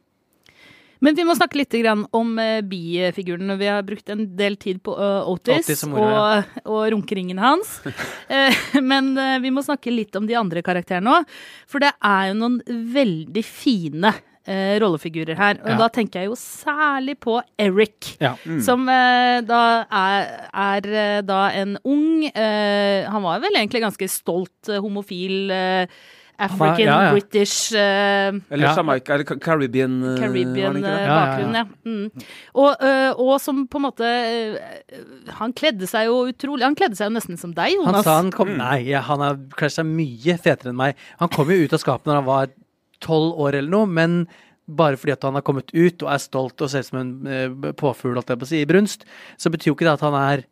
Men 0.99 1.15
vi 1.15 1.23
må 1.23 1.35
snakke 1.37 1.55
litt 1.61 1.73
om 2.11 2.35
bifigurene. 2.35 2.67
bifiguren. 2.69 3.53
Vi 3.59 3.67
har 3.71 3.83
brukt 3.87 4.09
en 4.11 4.25
del 4.35 4.57
tid 4.59 4.81
på 4.83 4.95
eh, 4.99 5.29
Otis, 5.31 5.63
Otis 5.69 5.83
og 5.87 5.93
mora, 5.93 6.23
og, 6.39 6.63
og 6.67 6.87
runkeringen 6.95 7.39
hans. 7.39 7.79
Eh, 8.29 8.53
men 8.85 9.15
eh, 9.17 9.39
vi 9.41 9.49
må 9.49 9.63
snakke 9.65 9.89
litt 9.89 10.13
om 10.19 10.27
de 10.29 10.35
andre 10.37 10.61
karakterene 10.61 11.15
òg. 11.19 11.31
For 11.69 11.81
det 11.81 11.89
er 12.05 12.27
jo 12.29 12.35
noen 12.37 12.59
veldig 12.93 13.41
fine 13.47 14.11
eh, 14.45 14.75
rollefigurer 14.83 15.39
her. 15.39 15.57
Og 15.63 15.71
Ja. 15.73 15.77
da 15.81 15.87
tenker 15.95 16.21
jeg 16.21 16.29
jo 16.29 16.37
særlig 16.37 17.15
på 17.23 17.39
Eric. 17.57 18.11
Ja. 18.21 18.35
Som 18.65 18.85
eh, 18.91 19.39
da 19.49 19.61
er, 19.89 20.29
er 20.53 20.89
eh, 20.93 21.21
da 21.25 21.39
en 21.57 21.77
ung 21.89 22.27
eh, 22.29 23.07
Han 23.09 23.25
var 23.25 23.41
vel 23.41 23.57
egentlig 23.57 23.81
ganske 23.87 24.09
stolt 24.13 24.69
eh, 24.69 24.77
homofil 24.83 25.49
eh, 25.55 25.99
African, 26.39 26.79
ja, 26.87 26.97
ja. 27.03 27.11
British 27.13 27.73
uh, 27.75 28.39
Eller 28.49 28.65
Ja. 28.69 28.73
Jamaica, 28.77 29.13
eller 29.13 29.25
Ca- 29.27 29.39
Caribbean 29.43 29.97
var 30.01 30.15
det 30.15 30.21
Caribbean 30.23 30.77
ikke 30.79 30.87
det? 30.87 30.93
eh, 30.93 31.05
Ja, 31.05 31.05
ja, 31.05 31.07
ja. 31.07 31.19
bakgrunn, 31.19 31.55
ja. 31.55 31.65
Mm. 31.85 32.25
Og, 32.55 32.85
og 33.27 33.41
som 33.43 33.63
på 33.67 33.77
en 33.81 33.85
måte 33.89 34.11
Han 35.39 35.53
kledde 35.57 35.87
seg 35.89 36.07
jo 36.09 36.21
utrolig 36.31 36.63
Han 36.67 36.77
kledde 36.79 36.97
seg 36.99 37.09
jo 37.11 37.15
nesten 37.17 37.37
som 37.39 37.53
deg, 37.57 37.75
Han 37.79 37.89
Jonas. 37.93 38.05
sa 38.07 38.15
han 38.21 38.31
kom 38.35 38.51
Nei, 38.57 38.81
ja, 38.89 39.01
han 39.07 39.19
har 39.23 39.39
kledd 39.59 39.75
seg 39.75 39.85
mye 39.89 40.37
fetere 40.41 40.71
enn 40.73 40.79
meg. 40.79 40.95
Han 41.19 41.29
kom 41.33 41.49
jo 41.51 41.59
ut 41.65 41.73
av 41.75 41.81
skapet 41.83 42.09
når 42.09 42.21
han 42.21 42.29
var 42.29 42.53
tolv 43.03 43.37
år 43.39 43.55
eller 43.59 43.69
noe, 43.71 43.87
men 43.87 44.15
bare 44.69 44.97
fordi 44.99 45.13
at 45.15 45.23
han 45.25 45.33
har 45.37 45.41
kommet 45.45 45.71
ut 45.73 46.03
og 46.03 46.09
er 46.13 46.19
stolt 46.21 46.61
og 46.61 46.69
ser 46.69 46.83
ut 46.83 46.89
som 46.91 46.99
en 46.99 47.73
påfugl, 47.79 48.13
holdt 48.19 48.29
jeg 48.33 48.37
på 48.41 48.45
å 48.45 48.49
si, 48.51 48.59
i 48.61 48.67
brunst, 48.69 49.05
så 49.39 49.49
betyr 49.49 49.71
jo 49.71 49.77
ikke 49.77 49.87
det 49.87 49.95
at 49.95 50.03
han 50.05 50.17
er 50.19 50.43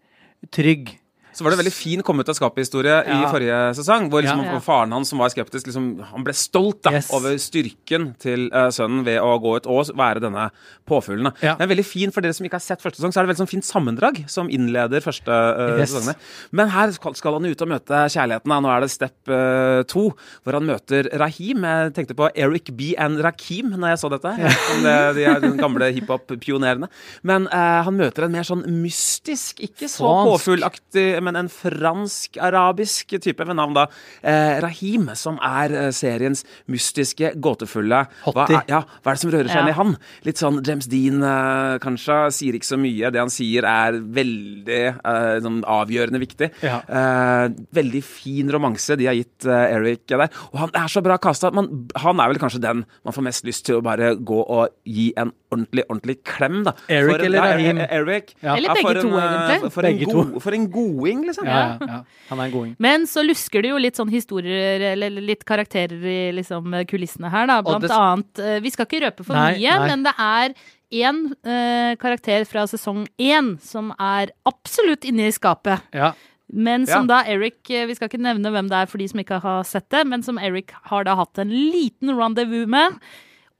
trygg. 0.56 0.96
Så 1.38 1.46
var 1.46 1.54
det 1.54 1.60
veldig 1.62 1.74
fin 1.76 2.02
komme 2.06 2.24
ut 2.26 2.30
av 2.34 2.36
skapet-historie 2.40 2.96
i 3.14 3.18
forrige 3.30 3.58
sesong. 3.78 4.08
Hvor 4.10 4.24
liksom 4.26 4.42
Ja. 4.44 4.54
Ja. 4.58 4.60
faren 4.66 4.92
hans 4.96 5.10
som 5.14 5.20
var 5.22 5.30
skeptisk, 5.30 5.68
liksom, 5.70 6.02
han 6.12 6.24
ble 6.26 6.34
stolt 6.34 6.82
da, 6.84 6.92
Yes. 6.98 7.12
over 7.14 7.36
styrken 7.38 8.16
til 8.18 8.48
uh, 8.52 8.72
sønnen 8.74 9.04
ved 9.06 9.20
å 9.22 9.36
gå 9.44 9.56
ut 9.60 9.68
og 9.70 9.92
være 9.96 10.20
denne 10.24 10.48
påfuglen. 10.90 11.30
Ja. 11.46 11.54
Det 11.60 11.68
er 11.68 11.72
veldig 11.76 11.86
fin, 11.86 12.12
For 12.12 12.22
dere 12.26 12.34
som 12.34 12.46
ikke 12.48 12.58
har 12.58 12.66
sett 12.66 12.82
første 12.82 12.98
sesong, 12.98 13.14
så 13.14 13.20
er 13.22 13.28
det 13.28 13.36
veldig 13.36 13.44
sånn 13.46 13.52
fint 13.54 13.68
sammendrag 13.68 14.24
som 14.28 14.50
innleder 14.50 15.04
første 15.06 15.30
uh, 15.30 15.78
Yes. 15.78 15.92
sesongene. 15.94 16.16
Men 16.52 16.70
her 16.74 16.92
skal, 16.98 17.14
han 17.38 17.46
ut 17.46 17.62
og 17.62 17.68
møte 17.70 18.02
kjærligheten. 18.10 18.50
Da. 18.50 18.60
Nå 18.66 18.72
er 18.74 18.82
det 18.82 18.90
step 18.92 19.30
uh, 19.30 19.84
to, 19.84 20.08
hvor 20.44 20.58
han 20.58 20.66
møter 20.66 21.10
Rahim. 21.22 21.62
Jeg 21.68 21.94
tenkte 21.94 22.16
på 22.18 22.32
Eric 22.34 22.72
B. 22.76 22.96
and 22.98 23.22
Rakim 23.22 23.70
når 23.78 23.94
jeg 23.94 24.02
så 24.02 24.10
dette. 24.16 24.34
Som 24.72 24.82
det, 24.88 24.98
de 25.20 25.28
de 25.46 25.54
gamle 25.62 25.92
hiphop-pionerene. 25.94 26.90
Men 27.28 27.46
uh, 27.52 27.84
han 27.86 27.94
møter 28.00 28.26
en 28.26 28.32
mer 28.34 28.48
sånn 28.48 28.66
mystisk, 28.82 29.60
ikke 29.62 29.88
så 29.92 30.08
påfuglaktig, 30.32 31.22
men 31.28 31.36
en 31.44 31.50
fransk-arabisk 31.52 33.16
type 33.24 33.46
ved 33.48 33.58
navn 33.58 33.76
da. 33.78 33.86
Eh, 34.24 34.58
Rahim, 34.64 35.10
som 35.20 35.38
er 35.44 35.74
eh, 35.88 35.90
seriens 35.96 36.44
mystiske, 36.72 37.34
gåtefulle 37.44 38.04
hva 38.28 38.46
er, 38.48 38.64
ja, 38.70 38.82
hva 39.04 39.12
er 39.12 39.18
det 39.18 39.24
som 39.24 39.34
rører 39.34 39.50
seg 39.52 39.58
Ja. 39.58 39.64
inni 39.66 39.74
i 39.74 39.78
han? 39.78 39.94
Litt 40.28 40.42
sånn 40.42 40.60
James 40.66 40.88
Dean, 40.92 41.22
eh, 41.24 41.78
kanskje. 41.84 42.18
Sier 42.38 42.58
ikke 42.58 42.70
så 42.70 42.78
mye. 42.80 43.12
Det 43.14 43.20
han 43.22 43.32
sier, 43.34 43.66
er 43.68 44.00
veldig 44.00 44.82
eh, 44.98 45.40
sånn 45.44 45.62
avgjørende 45.68 46.22
viktig. 46.22 46.52
Ja. 46.66 46.80
Eh, 46.88 47.50
veldig 47.74 48.04
fin 48.06 48.52
romanse 48.54 48.98
de 49.00 49.08
har 49.10 49.18
gitt 49.18 49.46
eh, 49.46 49.76
Eric 49.78 50.06
der. 50.08 50.28
Og 50.54 50.60
han 50.64 50.76
er 50.78 50.88
så 50.92 51.02
bra 51.06 51.18
kasta. 51.22 51.52
Han 51.52 52.22
er 52.24 52.32
vel 52.34 52.42
kanskje 52.42 52.62
den 52.64 52.86
man 53.04 53.14
får 53.16 53.26
mest 53.28 53.46
lyst 53.48 53.66
til 53.68 53.80
å 53.80 53.84
bare 53.86 54.14
gå 54.16 54.40
og 54.44 54.70
gi 54.88 55.12
en 55.18 55.32
ordentlig, 55.52 55.84
ordentlig 55.90 56.18
klem, 56.28 56.62
da. 56.68 56.74
Eric 56.92 57.14
For 57.16 57.26
eller 57.28 57.46
Rahim? 57.48 57.78
Eric. 57.88 58.34
Ja. 58.44 58.56
Eller 58.58 58.74
begge 58.76 58.84
for 58.88 59.02
to, 59.02 59.08
en, 59.08 59.18
egentlig. 59.24 59.60
For, 59.62 59.76
for, 59.78 59.88
en 59.88 60.00
god, 60.04 60.34
to. 60.34 60.42
for 60.44 60.58
en 60.58 60.68
goding, 61.08 61.26
liksom. 61.28 61.46
Ja, 61.48 61.58
ja, 61.80 61.88
ja. 61.88 62.00
Han 62.30 62.40
er 62.40 62.44
en 62.50 62.52
goding. 62.52 62.76
Men 62.80 63.06
så 63.08 63.24
lusker 63.26 63.62
det 63.64 63.70
jo 63.72 63.78
litt 63.82 63.96
sånn 63.98 64.12
historier, 64.12 64.82
eller 64.94 65.10
litt 65.24 65.46
karakterer 65.48 66.04
i 66.04 66.32
liksom 66.36 66.72
kulissene 66.88 67.30
her, 67.32 67.48
da. 67.48 67.62
Blant 67.62 67.82
det- 67.88 67.92
annet 67.92 68.40
eh, 68.40 68.60
Vi 68.60 68.70
skal 68.76 68.86
ikke 68.86 69.04
røpe 69.06 69.26
for 69.26 69.34
Nei, 69.34 69.54
mye, 69.58 69.78
nei. 69.80 69.88
men 69.88 70.04
det 70.04 70.14
er 70.18 70.54
én 70.92 71.36
eh, 71.44 71.96
karakter 72.00 72.46
fra 72.48 72.64
sesong 72.68 73.08
én 73.20 73.60
som 73.62 73.94
er 74.00 74.30
absolutt 74.46 75.04
inne 75.06 75.28
i 75.28 75.32
skapet. 75.36 75.82
Ja. 75.94 76.14
Men 76.54 76.86
som 76.88 77.08
Ja. 77.10 77.18
da 77.24 77.30
Eric 77.30 77.70
eh, 77.72 77.86
Vi 77.88 77.96
skal 77.96 78.08
ikke 78.08 78.22
nevne 78.24 78.52
hvem 78.54 78.70
det 78.70 78.78
er 78.78 78.86
for 78.88 78.98
de 78.98 79.08
som 79.08 79.20
ikke 79.20 79.42
har 79.42 79.64
sett 79.64 79.90
det, 79.90 80.06
men 80.08 80.24
som 80.24 80.38
Eric 80.40 80.72
har 80.92 81.04
da 81.04 81.16
hatt 81.16 81.38
en 81.40 81.50
liten 81.50 82.16
rendezvous 82.16 82.68
med, 82.68 83.00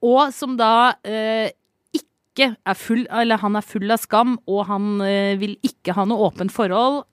og 0.02 0.32
som 0.32 0.56
da 0.56 0.94
eh, 1.04 1.50
ikke 1.94 2.56
er 2.66 2.76
full 2.78 3.08
Eller 3.12 3.38
han 3.42 3.56
er 3.58 3.62
full 3.66 3.90
av 3.92 3.98
skam, 4.00 4.38
og 4.48 4.66
han 4.68 5.02
eh, 5.02 5.36
vil 5.42 5.58
ikke 5.66 5.96
ha 5.98 6.06
noe 6.06 6.30
åpent 6.32 6.52
forhold. 6.54 7.04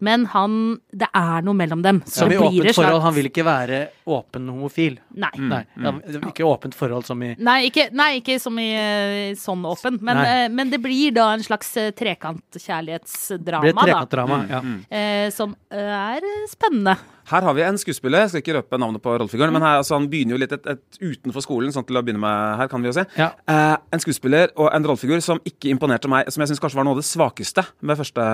Men 0.00 0.26
han 0.30 0.78
Det 0.94 1.08
er 1.12 1.42
noe 1.42 1.54
mellom 1.58 1.80
dem. 1.82 2.00
Så 2.06 2.20
Som 2.20 2.28
det 2.30 2.36
åpent 2.38 2.54
forhold, 2.70 2.74
slags- 2.74 3.02
han 3.02 3.14
vil 3.16 3.26
ikke 3.32 3.44
være 3.44 3.88
åpen 4.06 4.46
homofil. 4.48 4.98
Nei. 5.14 5.30
Nei, 5.36 5.64
ja, 5.76 5.90
er 5.90 6.20
ikke 6.30 6.46
åpent 6.46 6.74
forhold 6.78 7.04
som 7.04 7.20
i 7.26 7.34
Nei 7.36 7.66
ikke, 7.68 7.88
nei, 7.92 8.20
ikke 8.20 8.38
som 8.40 8.56
i 8.62 8.68
eh, 8.78 9.34
sånn 9.34 9.64
åpen, 9.66 9.98
men, 10.00 10.16
eh, 10.22 10.48
men 10.48 10.70
det 10.70 10.78
blir 10.80 11.10
da 11.12 11.32
en 11.34 11.42
slags 11.42 11.76
eh, 11.76 11.90
Det 11.90 11.96
trekantkjærlighetsdrama, 11.98 13.60
blir 13.60 13.70
et 13.70 13.76
da. 13.76 13.86
trekantdrama. 13.86 14.38
Ja. 14.48 14.62
Eh, 14.90 15.30
som 15.34 15.56
er 15.70 16.20
spennende. 16.48 16.96
Her 17.28 17.42
har 17.44 17.52
vi 17.52 17.60
en 17.60 17.76
skuespiller, 17.76 18.22
jeg 18.24 18.30
skal 18.30 18.40
ikke 18.40 18.54
røpe 18.56 18.78
navnet 18.80 19.02
på 19.04 19.12
rollefiguren, 19.12 19.52
men 19.52 19.60
her, 19.60 19.82
altså, 19.82 19.98
han 19.98 20.06
begynner 20.08 20.32
jo 20.32 20.38
litt 20.40 20.52
et, 20.56 20.64
et 20.72 20.98
utenfor 21.02 21.44
skolen, 21.44 21.68
sånn 21.74 21.84
til 21.84 21.98
å 21.98 22.02
begynne 22.02 22.22
med 22.22 22.56
her, 22.56 22.70
kan 22.72 22.80
vi 22.80 22.88
jo 22.88 22.94
si. 22.96 23.04
Ja. 23.20 23.26
Eh, 23.44 23.74
en 23.92 24.00
skuespiller 24.00 24.48
og 24.56 24.70
en 24.72 24.86
rollefigur 24.88 25.20
som 25.20 25.38
ikke 25.44 25.68
imponerte 25.68 26.08
meg, 26.08 26.30
som 26.32 26.40
jeg 26.40 26.48
syns 26.54 26.62
kanskje 26.62 26.80
var 26.80 26.86
noe 26.88 26.96
av 26.96 27.02
det 27.02 27.08
svakeste 27.10 27.66
med 27.84 28.00
første 28.00 28.24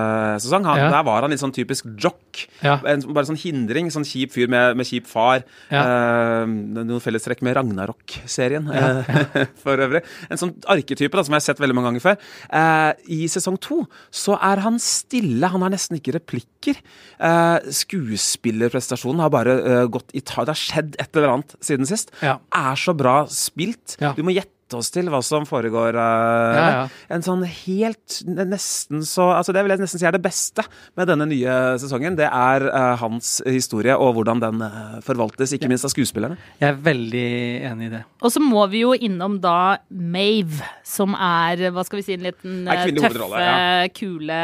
sesong. 0.45 0.63
Han, 0.69 0.77
Ja. 0.85 0.89
Der 0.95 1.03
var 1.03 1.24
han 1.25 1.33
litt 1.33 1.41
sånn 1.43 1.53
typisk 1.55 1.87
jock. 2.01 2.45
Ja. 2.63 2.77
En, 2.89 3.03
bare 3.15 3.27
sånn 3.29 3.39
hindring, 3.39 3.91
sånn 3.93 4.07
kjip 4.07 4.33
fyr 4.35 4.51
med, 4.51 4.77
med 4.79 4.87
kjip 4.87 5.09
far. 5.09 5.45
Eh, 5.69 6.45
noen 6.47 7.03
fellestrekk 7.03 7.43
med 7.45 7.57
Ragnarok-serien, 7.57 8.69
eh, 8.71 9.13
for 9.63 9.81
øvrig. 9.85 10.03
En 10.29 10.41
sånn 10.41 10.55
arketype 10.71 11.15
da, 11.15 11.25
som 11.25 11.35
jeg 11.35 11.43
har 11.43 11.47
sett 11.49 11.63
veldig 11.63 11.77
mange 11.77 11.91
ganger 11.91 12.05
før. 12.05 12.31
Eh, 12.61 13.05
I 13.17 13.29
sesong 13.31 13.59
to 13.63 13.81
så 14.13 14.39
er 14.39 14.63
han 14.65 14.79
stille, 14.81 15.51
han 15.51 15.65
har 15.65 15.73
nesten 15.73 15.99
ikke 15.99 16.17
replikker. 16.19 16.81
Eh, 17.19 17.69
skuespillerprestasjonen 17.81 19.23
har 19.25 19.33
bare 19.33 19.59
eh, 19.61 19.85
gått 19.91 20.15
i 20.15 20.23
ta... 20.25 20.45
Det 20.45 20.55
har 20.55 20.61
skjedd 20.61 20.99
et 21.01 21.17
eller 21.17 21.37
annet 21.37 21.55
siden 21.63 21.89
sist. 21.89 22.13
Ja. 22.25 22.39
Er 22.55 22.79
så 22.79 22.95
bra 22.97 23.23
spilt. 23.31 23.97
Ja. 24.01 24.13
Du 24.17 24.23
må 24.25 24.35
gjette 24.35 24.54
oss 24.73 24.89
til 24.93 25.09
hva 25.13 25.21
som 25.25 25.45
foregår. 25.45 25.93
Uh, 25.93 26.55
Ja, 26.55 26.65
ja. 26.71 26.83
En 27.13 27.23
sånn 27.25 27.43
helt 27.45 28.19
nesten 28.25 29.03
så 29.05 29.27
Altså 29.35 29.53
Det 29.53 29.61
vil 29.63 29.73
jeg 29.75 29.81
nesten 29.83 30.01
si 30.01 30.07
er 30.07 30.15
det 30.15 30.23
beste 30.23 30.65
med 30.97 31.09
denne 31.11 31.27
nye 31.29 31.55
sesongen. 31.81 32.17
Det 32.17 32.27
er 32.27 32.67
uh, 32.71 32.95
hans 33.01 33.37
historie 33.45 33.95
og 33.95 34.15
hvordan 34.17 34.41
den 34.41 34.63
eh, 34.65 34.97
forvaltes, 35.05 35.53
ikke 35.55 35.69
minst 35.69 35.85
av 35.87 35.91
skuespillerne. 35.93 36.37
Jeg 36.61 36.71
er 36.71 36.81
veldig 36.85 37.29
enig 37.71 37.89
i 37.89 37.93
det. 37.97 38.03
Og 38.23 38.33
så 38.33 38.41
må 38.43 38.65
vi 38.71 38.83
jo 38.85 38.93
innom 38.95 39.37
da 39.43 39.77
Mave, 39.89 40.65
som 40.87 41.15
er, 41.17 41.67
hva 41.75 41.85
skal 41.85 42.01
vi 42.01 42.05
si, 42.07 42.17
en 42.17 42.27
liten 42.27 42.69
tøffe, 42.99 43.49
kule 43.97 44.39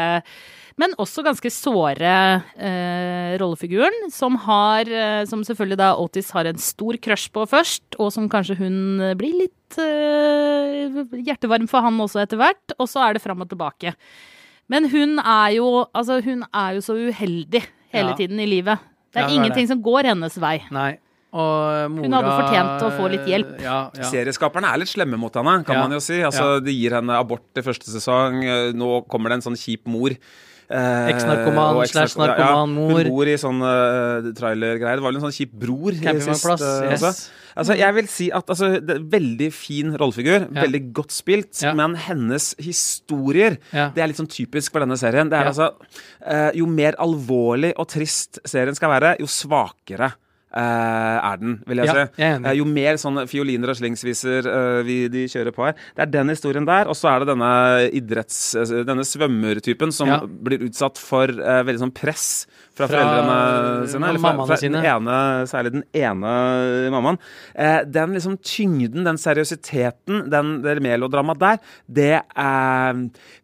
men 0.80 0.94
også 0.98 1.22
ganske 1.26 1.50
såre 1.52 2.12
eh, 2.56 3.36
rollefiguren, 3.40 4.10
som 4.12 4.36
har 4.46 4.88
eh, 4.88 5.24
Som 5.28 5.42
selvfølgelig 5.44 5.78
da 5.80 5.90
Otis 6.00 6.30
har 6.32 6.46
en 6.48 6.58
stor 6.58 6.96
crush 7.02 7.30
på 7.34 7.44
først, 7.48 7.96
og 7.98 8.12
som 8.14 8.28
kanskje 8.32 8.56
hun 8.58 8.78
blir 9.18 9.36
litt 9.44 9.78
eh, 9.78 11.02
hjertevarm 11.26 11.68
for 11.70 11.84
han 11.84 12.00
også 12.02 12.22
etter 12.24 12.40
hvert. 12.40 12.76
Og 12.78 12.88
så 12.90 13.02
er 13.06 13.16
det 13.18 13.22
fram 13.24 13.42
og 13.44 13.50
tilbake. 13.52 13.94
Men 14.72 14.88
hun 14.92 15.18
er 15.20 15.56
jo 15.58 15.86
Altså, 15.92 16.20
hun 16.24 16.44
er 16.54 16.76
jo 16.78 16.84
så 16.84 16.96
uheldig 16.96 17.62
hele 17.92 18.12
Ja. 18.12 18.16
tiden 18.16 18.40
i 18.40 18.46
livet. 18.48 18.78
Det 19.12 19.20
er 19.22 19.26
er 19.28 19.34
ingenting 19.36 19.66
det. 19.66 19.72
som 19.74 19.82
går 19.82 20.04
hennes 20.08 20.38
vei. 20.40 20.62
Nei. 20.72 20.98
Og 21.32 21.90
mora 21.90 22.04
Hun 22.04 22.12
hadde 22.12 22.32
fortjent 22.40 22.82
å 22.84 22.90
få 22.96 23.10
litt 23.10 23.26
hjelp. 23.28 23.60
Ja, 23.60 23.90
ja. 23.96 24.04
Serieskaperne 24.04 24.68
er 24.72 24.78
litt 24.80 24.88
slemme 24.92 25.16
mot 25.18 25.32
henne, 25.32 25.64
kan 25.64 25.76
Ja. 25.76 25.82
man 25.82 25.92
jo 25.92 26.00
si. 26.00 26.20
Altså, 26.20 26.62
De 26.62 26.70
gir 26.72 26.90
henne 26.92 27.12
abort 27.18 27.56
i 27.56 27.60
første 27.62 27.88
sesong. 27.88 28.42
Nå 28.74 29.06
kommer 29.08 29.30
det 29.30 29.40
en 29.40 29.52
sånn 29.52 29.56
kjip 29.56 29.86
mor. 29.86 30.10
Eh, 30.72 31.10
Eks-narkoman 31.12 31.82
slash 31.90 32.16
narkoman-mor. 32.16 33.02
Hun 33.04 33.12
bor 33.12 33.28
i 33.28 33.36
sånn 33.40 33.60
uh, 33.60 34.30
trailergreier. 34.38 34.96
Det 35.00 35.04
var 35.04 35.10
vel 35.12 35.18
en 35.20 35.24
sånn 35.26 35.34
kjip 35.36 35.52
bror 35.64 35.92
i 35.92 36.00
Campingvognplass, 36.00 36.62
sist, 36.64 36.86
eh, 36.86 36.92
yes. 36.96 37.22
Altså, 37.52 37.74
jeg 37.76 37.92
vil 37.98 38.06
si 38.08 38.26
at 38.32 38.48
altså, 38.54 38.70
det 38.80 38.94
er 38.96 39.02
Veldig 39.12 39.50
fin 39.52 39.92
rollefigur. 40.00 40.46
Ja. 40.48 40.62
Veldig 40.64 40.80
godt 40.96 41.12
spilt. 41.12 41.52
Ja. 41.60 41.74
Men 41.76 41.98
hennes 42.00 42.54
historier 42.62 43.58
Ja. 43.76 43.90
Det 43.92 44.00
er 44.00 44.08
litt 44.08 44.20
sånn 44.22 44.30
typisk 44.32 44.72
for 44.72 44.80
denne 44.80 44.96
serien. 44.96 45.28
Det 45.28 45.36
er 45.36 45.44
Ja. 45.44 45.52
altså 45.52 45.68
uh, 46.24 46.50
Jo 46.56 46.64
mer 46.66 46.96
alvorlig 46.98 47.74
og 47.76 47.88
trist 47.92 48.40
serien 48.48 48.74
skal 48.74 48.94
være, 48.94 49.16
jo 49.20 49.26
svakere. 49.28 50.14
Eh, 50.54 51.18
er 51.30 51.36
den, 51.40 51.58
vil 51.66 51.80
jeg 51.82 51.86
Ja, 51.88 51.92
si. 51.92 52.22
jeg. 52.22 52.40
Eh, 52.44 52.56
jo 52.58 52.64
mer 52.68 52.98
sånne 53.00 53.24
fioliner 53.30 53.72
og 53.72 53.76
slingsviser 53.78 54.46
eh, 54.46 54.82
vi, 54.86 54.96
de 55.12 55.24
kjører 55.32 55.52
på 55.56 55.64
her. 55.68 55.74
Det 55.96 56.04
er 56.06 56.12
den 56.18 56.28
historien 56.34 56.66
der, 56.68 56.86
og 56.92 56.96
så 56.98 57.08
er 57.14 57.24
det 57.24 57.30
denne 57.32 57.52
idretts... 57.92 58.40
Denne 58.86 59.04
svømmertypen 59.06 59.92
som 59.92 60.08
Ja. 60.12 60.20
blir 60.26 60.62
utsatt 60.68 60.98
for 61.00 61.26
veldig 61.32 61.80
sånn 61.86 61.94
press 61.94 62.46
fra, 62.72 62.86
Fra 62.86 62.96
foreldrene 62.96 63.88
sine. 63.88 64.08
Eller 64.08 64.20
fra, 64.22 64.46
fra 64.48 64.56
sine. 64.60 64.80
Den 64.82 64.88
ene, 65.06 65.16
særlig 65.50 65.72
den 65.74 65.84
ene 65.92 66.32
mammaen. 66.92 67.18
Den 67.92 68.14
liksom 68.16 68.38
tyngden, 68.42 69.04
den 69.04 69.20
seriøsiteten, 69.20 70.26
den, 70.32 70.54
det 70.64 70.78
melodramaet 70.84 71.38
der, 71.42 71.60
det 71.88 72.10
er 72.36 73.02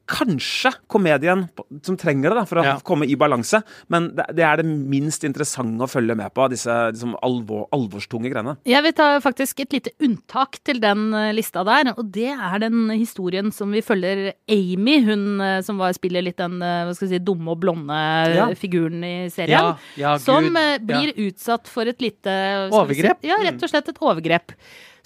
kanskje 0.08 0.70
komedien 0.88 1.42
som 1.84 1.96
trenger 2.00 2.32
det 2.32 2.38
da, 2.40 2.44
for 2.48 2.62
å 2.62 2.64
Ja. 2.64 2.76
komme 2.80 3.04
i 3.04 3.14
balanse. 3.20 3.60
Men 3.92 4.14
det, 4.16 4.24
det 4.38 4.44
er 4.48 4.56
det 4.62 4.64
minst 4.66 5.24
interessante 5.28 5.84
å 5.84 5.90
følge 5.90 6.16
med 6.16 6.32
på, 6.32 6.48
disse 6.48 6.72
liksom, 6.98 7.14
alvor, 7.24 7.64
alvorstunge 7.72 8.28
greiene. 8.32 8.56
Jeg 8.68 8.82
vil 8.84 8.94
ta 8.98 9.06
faktisk 9.22 9.62
et 9.64 9.72
lite 9.78 9.92
unntak 10.04 10.58
til 10.66 10.80
den 10.82 11.06
eh, 11.14 11.30
lista 11.38 11.62
der, 11.66 11.92
og 11.96 12.10
det 12.14 12.32
er 12.34 12.58
den 12.66 12.90
historien 12.92 13.52
som 13.54 13.70
vi 13.72 13.80
følger 13.86 14.32
Amy, 14.50 14.98
hun 15.06 15.40
eh, 15.40 15.60
som 15.64 15.78
var, 15.80 15.94
spiller 15.96 16.26
litt 16.26 16.38
den 16.42 16.58
eh, 16.60 16.82
hva 16.88 16.96
skal 16.98 17.12
si, 17.14 17.22
dumme 17.22 17.54
og 17.54 17.62
blonde 17.62 18.02
Ja. 18.34 18.48
figuren 18.58 19.00
i 19.06 19.14
serien. 19.32 19.54
Ja, 19.54 19.78
ja, 19.96 20.16
som 20.18 20.50
blir 20.84 21.14
utsatt 21.28 21.70
for 21.70 21.88
et 21.88 22.02
lite 22.02 22.34
Overgrep? 22.74 23.22
Si, 23.22 23.30
ja, 23.30 23.38
rett 23.46 23.62
og 23.62 23.70
slett 23.70 23.88
et 23.94 24.02
overgrep. 24.02 24.52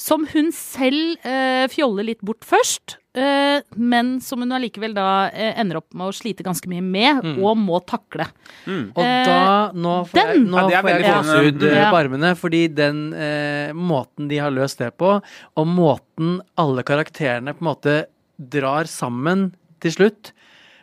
Som 0.01 0.27
hun 0.33 0.51
selv 0.53 1.17
eh, 1.25 1.67
fjoller 1.71 2.05
litt 2.09 2.21
bort 2.25 2.41
først, 2.49 2.97
eh, 3.15 3.61
men 3.77 4.21
som 4.25 4.41
hun 4.43 4.51
allikevel 4.57 4.95
da 4.97 5.29
eh, 5.31 5.53
ender 5.61 5.77
opp 5.79 5.93
med 5.95 6.09
å 6.09 6.15
slite 6.17 6.43
ganske 6.47 6.67
mye 6.73 6.83
med, 6.83 7.25
og 7.39 7.57
må 7.61 7.79
takle. 7.87 8.27
Og 8.67 8.99
Eh, 9.03 9.25
da 9.29 9.71
Nå 9.75 9.95
får 10.09 10.19
jeg, 10.19 10.33
den- 10.41 10.49
nå 10.51 10.57
Ja, 10.59 10.67
det 10.69 10.75
er 10.75 10.83
får 10.83 10.89
jeg 10.91 11.03
veldig 11.03 11.15
gåsehud 11.15 11.53
fint. 11.61 11.63
eh, 11.71 11.79
Ja. 11.83 11.91
på 11.93 12.01
armene, 12.03 12.35
fordi 12.37 12.63
den 12.75 13.01
eh, 13.15 13.73
måten 13.73 14.29
de 14.29 14.39
har 14.39 14.51
løst 14.51 14.79
det 14.79 14.97
på, 14.99 15.23
og 15.57 15.67
måten 15.67 16.41
alle 16.59 16.83
karakterene 16.83 17.55
på 17.55 17.63
en 17.63 17.71
måte 17.75 18.07
drar 18.39 18.85
sammen 18.91 19.53
til 19.81 19.91
slutt 19.93 20.33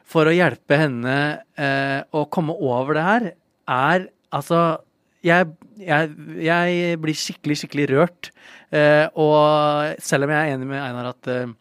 for 0.06 0.26
å 0.26 0.34
hjelpe 0.34 0.78
henne 0.78 1.42
eh, 1.58 2.04
å 2.14 2.30
komme 2.30 2.56
over 2.56 2.94
det 2.94 3.04
her, 3.04 3.32
er 3.68 4.08
altså 4.32 4.80
jeg, 5.26 5.50
jeg, 5.82 6.14
jeg 6.46 7.00
blir 7.04 7.18
skikkelig, 7.18 7.58
skikkelig 7.62 7.88
rørt. 7.92 8.32
Eh, 8.72 9.06
og 9.20 10.00
selv 10.04 10.28
om 10.28 10.34
jeg 10.34 10.40
er 10.40 10.56
enig 10.56 10.70
med 10.70 10.82
Einar 10.82 11.12
at 11.14 11.30
eh, 11.32 11.52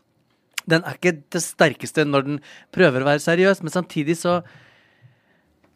den 0.69 0.85
er 0.85 0.99
ikke 0.99 1.17
det 1.33 1.43
sterkeste 1.43 2.05
når 2.05 2.27
den 2.27 2.41
prøver 2.75 3.03
å 3.03 3.09
være 3.09 3.25
seriøs, 3.25 3.63
men 3.65 3.73
samtidig 3.75 4.19
så 4.21 4.41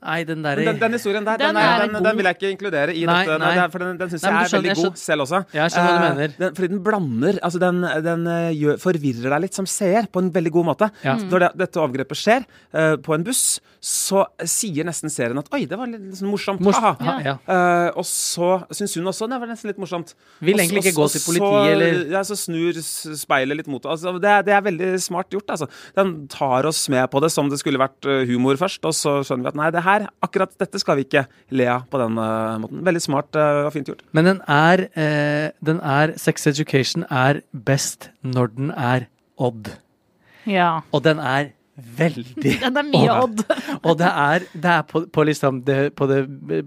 Nei, 0.02 0.24
den 0.26 0.42
der... 0.42 0.56
Den, 0.66 0.78
den 0.80 0.92
historien 0.96 1.24
der, 1.24 1.38
den, 1.38 1.54
Den 1.54 1.62
er, 1.62 1.68
er 1.84 1.86
den, 1.86 2.02
den 2.04 2.16
vil 2.18 2.26
jeg 2.26 2.36
ikke 2.38 2.50
inkludere 2.56 2.94
i 2.98 3.04
Nei, 3.06 3.20
dette. 3.26 3.38
nei. 3.38 3.66
for 3.70 3.78
den, 3.84 3.96
den 4.00 4.10
syns 4.10 4.24
jeg 4.26 4.32
er 4.34 4.48
skjønner, 4.50 4.66
veldig 4.68 4.74
god 4.80 4.88
god 4.90 4.98
selv 5.02 5.24
også. 5.26 5.40
Jeg 5.54 5.70
skjønner 5.74 5.92
hva 5.92 6.00
du 6.02 6.02
Eh, 6.02 6.16
mener. 6.38 6.54
Fordi 6.56 6.68
den 6.72 6.80
blander 6.82 7.38
Altså, 7.42 7.58
den, 7.62 7.78
den 8.06 8.26
eh, 8.26 8.48
gjør, 8.58 8.80
forvirrer 8.82 9.30
deg 9.36 9.44
litt 9.46 9.54
som 9.60 9.68
seer 9.70 10.08
på 10.10 10.22
en 10.24 10.30
veldig 10.34 10.52
god 10.58 10.66
måte. 10.72 10.88
Ja. 11.06 11.14
Når 11.22 11.44
det, 11.46 11.50
dette 11.62 11.80
overgrepet 11.82 12.18
skjer 12.18 12.42
uh, 12.74 12.96
på 13.02 13.14
en 13.14 13.24
buss, 13.26 13.44
så 13.82 14.24
sier 14.46 14.86
nesten 14.86 15.10
serien 15.10 15.38
at 15.38 15.48
oi, 15.54 15.64
det 15.70 15.78
var 15.78 15.90
litt 15.90 16.12
sånn 16.18 16.30
morsomt. 16.30 16.60
Mors- 16.62 16.78
haha. 16.82 16.96
Ja, 17.02 17.14
ja. 17.32 17.36
Eh, 17.54 17.88
og 17.98 18.06
så 18.06 18.50
syns 18.74 18.94
hun 18.98 19.06
også 19.10 19.26
det 19.30 19.38
var 19.42 19.50
nesten 19.50 19.70
litt 19.70 19.78
morsomt. 19.82 20.12
Vil 20.42 20.58
egentlig 20.62 20.82
ikke 20.84 20.96
gå 20.98 21.08
til 21.14 21.24
politiet, 21.26 21.72
eller- 21.76 22.10
Ja, 22.12 22.22
så 22.26 22.34
snur 22.38 22.74
speilet 22.82 23.56
litt 23.62 23.66
mot 23.70 23.82
altså, 23.86 24.14
det. 24.22 24.34
Det 24.46 24.54
er 24.54 24.62
veldig 24.66 24.90
smart 25.02 25.30
gjort, 25.34 25.46
altså. 25.54 25.66
Den 25.98 26.26
tar 26.30 26.66
oss 26.66 26.82
med 26.92 27.06
på 27.10 27.20
det 27.22 27.30
som 27.34 27.48
det 27.50 27.58
skulle 27.62 27.78
vært 27.82 28.06
humor 28.28 28.56
først, 28.60 28.82
og 28.86 28.94
så 28.94 29.18
skjønner 29.26 29.42
vi 29.42 29.48
at 29.52 29.54
nei, 29.58 29.70
det 29.74 29.82
her, 29.82 29.91
akkurat 30.24 30.52
dette 30.60 30.80
skal 30.80 30.98
vi 30.98 31.06
ikke 31.06 31.24
le 31.54 31.68
av 31.70 31.86
på 31.90 32.00
den 32.00 32.18
uh, 32.18 32.58
måten. 32.62 32.82
Veldig 32.86 33.02
smart 33.04 33.38
og 33.38 33.66
og 33.66 33.72
fint 33.74 33.88
gjort. 33.90 34.04
Men 34.16 34.28
den 34.28 34.42
er, 34.50 34.86
uh, 34.96 35.48
den 35.64 35.80
er 35.84 36.14
Sex 36.20 36.46
Education 36.50 37.06
er 37.10 37.42
best 37.52 38.10
når 38.22 38.54
den 38.56 38.72
er 38.72 39.08
odd. 39.36 39.74
Ja. 40.48 40.80
Og 40.92 41.04
den 41.04 41.20
er 41.22 41.52
veldig 41.98 42.56
Den 42.64 42.80
er 42.80 42.88
mye 42.88 43.18
odd. 43.26 43.44
Og 43.86 43.98
det 44.00 44.08
er, 44.08 44.48
det 44.52 44.72
er 44.78 44.82
på, 44.88 45.04
på, 45.12 45.26
liksom 45.28 45.62
det, 45.66 45.94
på 45.98 46.08
det 46.10 46.24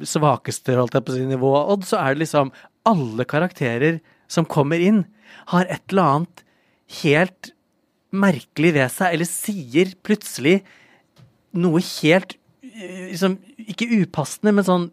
svakeste 0.07 0.77
holdt 0.77 0.97
jeg 0.97 1.05
på 1.05 1.13
å 1.13 1.19
nivå 1.19 1.33
nivået 1.35 1.59
av 1.59 1.75
odd, 1.75 1.85
så 1.87 1.99
er 2.01 2.15
det 2.15 2.25
liksom 2.25 2.53
alle 2.85 3.25
karakterer 3.29 3.99
som 4.31 4.47
kommer 4.49 4.81
inn, 4.81 5.03
har 5.51 5.67
et 5.69 5.83
eller 5.93 6.15
annet 6.15 6.43
helt 7.01 7.51
merkelig 8.15 8.73
ved 8.77 8.93
seg, 8.93 9.13
eller 9.13 9.29
sier 9.29 9.93
plutselig 10.05 10.59
noe 11.55 11.81
helt 11.83 12.35
eh, 12.35 12.41
liksom, 12.75 13.37
Ikke 13.71 13.89
upassende, 14.01 14.53
men 14.55 14.67
sånn 14.67 14.89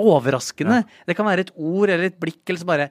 overraskende. 0.00 0.82
Det 1.06 1.14
kan 1.14 1.26
være 1.28 1.46
et 1.46 1.52
ord 1.54 1.90
eller 1.90 2.08
et 2.08 2.16
blikk 2.18 2.42
eller 2.48 2.62
så 2.62 2.66
bare, 2.66 2.88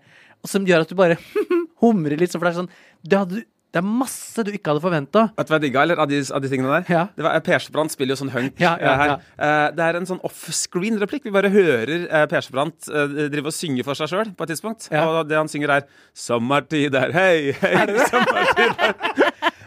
som 0.48 0.64
gjør 0.68 0.86
at 0.86 0.92
du 0.92 0.96
bare 0.96 1.18
humrer 1.84 2.16
litt. 2.20 2.32
For 2.32 2.46
det 2.46 2.54
er 2.54 2.62
sånn 2.62 2.70
det, 3.04 3.18
hadde, 3.20 3.42
det 3.74 3.82
er 3.82 3.88
masse 3.88 4.46
du 4.48 4.54
ikke 4.54 4.72
hadde 4.72 4.84
forventa. 4.86 5.26
Vet 5.36 5.50
du 5.50 5.52
hva 5.52 5.60
jeg 5.60 5.66
digga, 5.66 5.84
eller? 5.84 6.00
Av 6.00 6.08
de, 6.08 6.22
av 6.32 6.44
de 6.46 6.52
tingene 6.54 6.72
der? 6.78 6.86
Ja. 6.94 7.02
Det 7.18 7.26
var, 7.26 7.44
Persbrandt 7.44 7.96
spiller 7.96 8.16
jo 8.16 8.22
sånn 8.22 8.32
hunk 8.32 8.64
Ja, 8.64 8.78
ja, 8.80 8.94
eh, 8.94 9.02
her. 9.02 9.12
ja. 9.12 9.18
Eh, 9.50 9.66
det 9.76 9.90
er 9.90 10.00
en 10.00 10.08
sånn 10.14 10.24
offscreen-replikk. 10.30 11.28
Vi 11.28 11.36
bare 11.36 11.52
hører 11.52 12.08
uh, 12.08 12.24
Persbrandt 12.32 12.88
uh, 12.88 13.04
drive 13.34 13.52
og 13.52 13.58
synge 13.58 13.84
for 13.84 14.00
seg 14.00 14.14
sjøl 14.14 14.32
på 14.38 14.48
et 14.48 14.54
tidspunkt. 14.56 14.88
Ja. 14.94 15.04
Og 15.10 15.28
det 15.28 15.42
han 15.42 15.52
synger, 15.52 15.76
er 15.82 15.88
'Sommertid 16.16 16.96
er 16.96 17.12
hei, 17.20 17.52
hei'. 17.60 18.08
Sommertid 18.14 18.88
er 18.88 18.96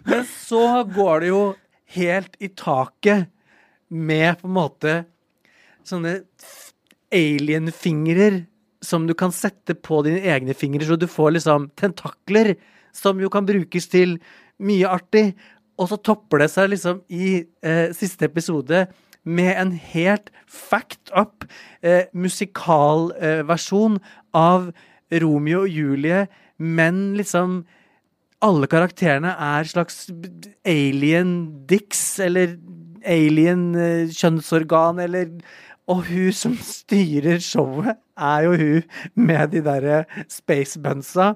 Men 0.09 0.25
så 0.33 0.65
går 0.89 1.27
det 1.27 1.35
jo 1.35 1.45
helt 1.99 2.41
i 2.41 2.49
taket 2.49 3.29
med 3.89 4.41
på 4.41 4.49
en 4.49 4.57
måte 4.57 4.95
sånne 5.87 6.19
alienfingrer 7.15 8.45
som 8.85 9.07
du 9.07 9.15
kan 9.19 9.33
sette 9.35 9.75
på 9.75 10.03
dine 10.07 10.23
egne 10.27 10.55
fingre, 10.55 10.87
så 10.87 10.99
du 10.99 11.07
får 11.11 11.37
liksom 11.37 11.71
tentakler 11.79 12.55
som 12.97 13.21
jo 13.21 13.31
kan 13.33 13.47
brukes 13.47 13.89
til 13.93 14.19
mye 14.63 14.89
artig. 14.89 15.31
Og 15.77 15.91
så 15.91 15.99
topper 16.01 16.45
det 16.45 16.51
seg 16.53 16.71
liksom 16.73 17.03
i 17.13 17.45
eh, 17.67 17.93
siste 17.97 18.29
episode 18.29 18.87
med 19.27 19.53
en 19.59 19.73
helt 19.93 20.31
fact 20.47 21.11
up 21.11 21.45
eh, 21.83 22.07
musikalversjon 22.15 23.99
av 24.37 24.71
Romeo 25.11 25.65
og 25.65 25.73
Julie, 25.73 26.27
men 26.59 27.17
liksom 27.19 27.65
alle 28.45 28.69
karakterene 28.71 29.33
er 29.33 29.69
slags 29.69 30.07
alien 30.69 31.33
dicks, 31.69 32.19
eller 32.23 32.57
alien 33.07 33.75
eh, 33.75 34.09
kjønnsorgan, 34.13 34.99
eller 35.07 35.31
Og 35.89 36.01
hun 36.09 36.33
som 36.35 36.57
styrer 36.59 37.39
showet, 37.39 37.95
er 38.19 38.41
jo 38.43 38.57
hun 38.59 38.83
med 39.15 39.53
de 39.53 39.61
derre 39.63 40.01
spacebunsa. 40.29 41.35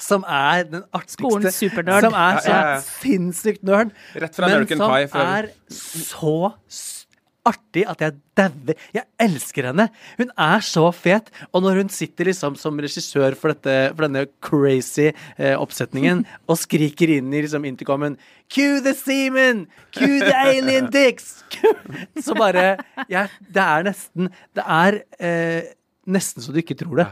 Som 0.00 0.24
er 0.26 0.64
den 0.66 0.82
artigste 0.96 1.20
Skolens 1.20 1.54
supernerd. 1.60 2.00
Som 2.06 2.16
er 2.16 2.38
så 2.40 2.48
Ja, 2.50 2.56
ja, 2.62 2.70
ja. 2.72 2.80
sinnssykt 2.80 3.62
nerd. 3.62 3.92
Rett 4.16 4.34
fra 4.34 4.46
men 4.48 4.54
American 4.56 4.78
som 4.80 4.90
Pie, 4.90 5.08
for 5.12 5.18
er 5.20 5.46
så 5.70 6.52
s- 6.72 7.03
artig 7.48 7.84
at 7.88 8.02
jeg 8.02 8.16
dauer. 8.38 8.78
Jeg 8.94 9.04
elsker 9.22 9.68
henne. 9.70 9.88
Hun 10.18 10.30
er 10.40 10.64
så 10.64 10.86
fet. 10.96 11.30
Og 11.52 11.64
når 11.64 11.82
hun 11.82 11.92
sitter 11.92 12.30
liksom 12.30 12.58
som 12.60 12.78
regissør 12.80 13.36
for, 13.38 13.54
dette, 13.54 13.94
for 13.94 14.06
denne 14.06 14.26
crazy 14.44 15.10
eh, 15.10 15.54
oppsetningen 15.58 16.24
og 16.50 16.60
skriker 16.60 17.16
inn 17.18 17.32
i 17.32 17.44
liksom 17.44 17.66
intercomen 17.68 18.18
Cue 18.52 18.80
the 18.84 18.94
semen! 18.96 19.66
Cue 19.96 20.20
the 20.20 20.34
alien 20.34 20.90
dicks! 20.92 21.42
så 22.24 22.36
bare 22.38 22.74
ja, 23.08 23.26
Det 23.40 23.62
er 23.64 23.86
nesten 23.86 24.28
Det 24.54 24.64
er 24.64 25.00
eh, 25.18 25.74
nesten 26.04 26.44
så 26.44 26.52
du 26.52 26.60
ikke 26.60 26.76
tror 26.78 27.00
det. 27.00 27.10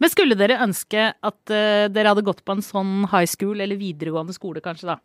Men 0.00 0.10
skulle 0.12 0.36
dere 0.38 0.62
ønske 0.64 1.10
at 1.12 1.52
eh, 1.52 1.86
dere 1.92 2.14
hadde 2.14 2.24
gått 2.26 2.42
på 2.46 2.56
en 2.56 2.64
sånn 2.64 3.04
high 3.12 3.28
school 3.28 3.60
eller 3.60 3.78
videregående 3.80 4.34
skole, 4.36 4.62
kanskje, 4.64 4.94
da? 4.94 4.98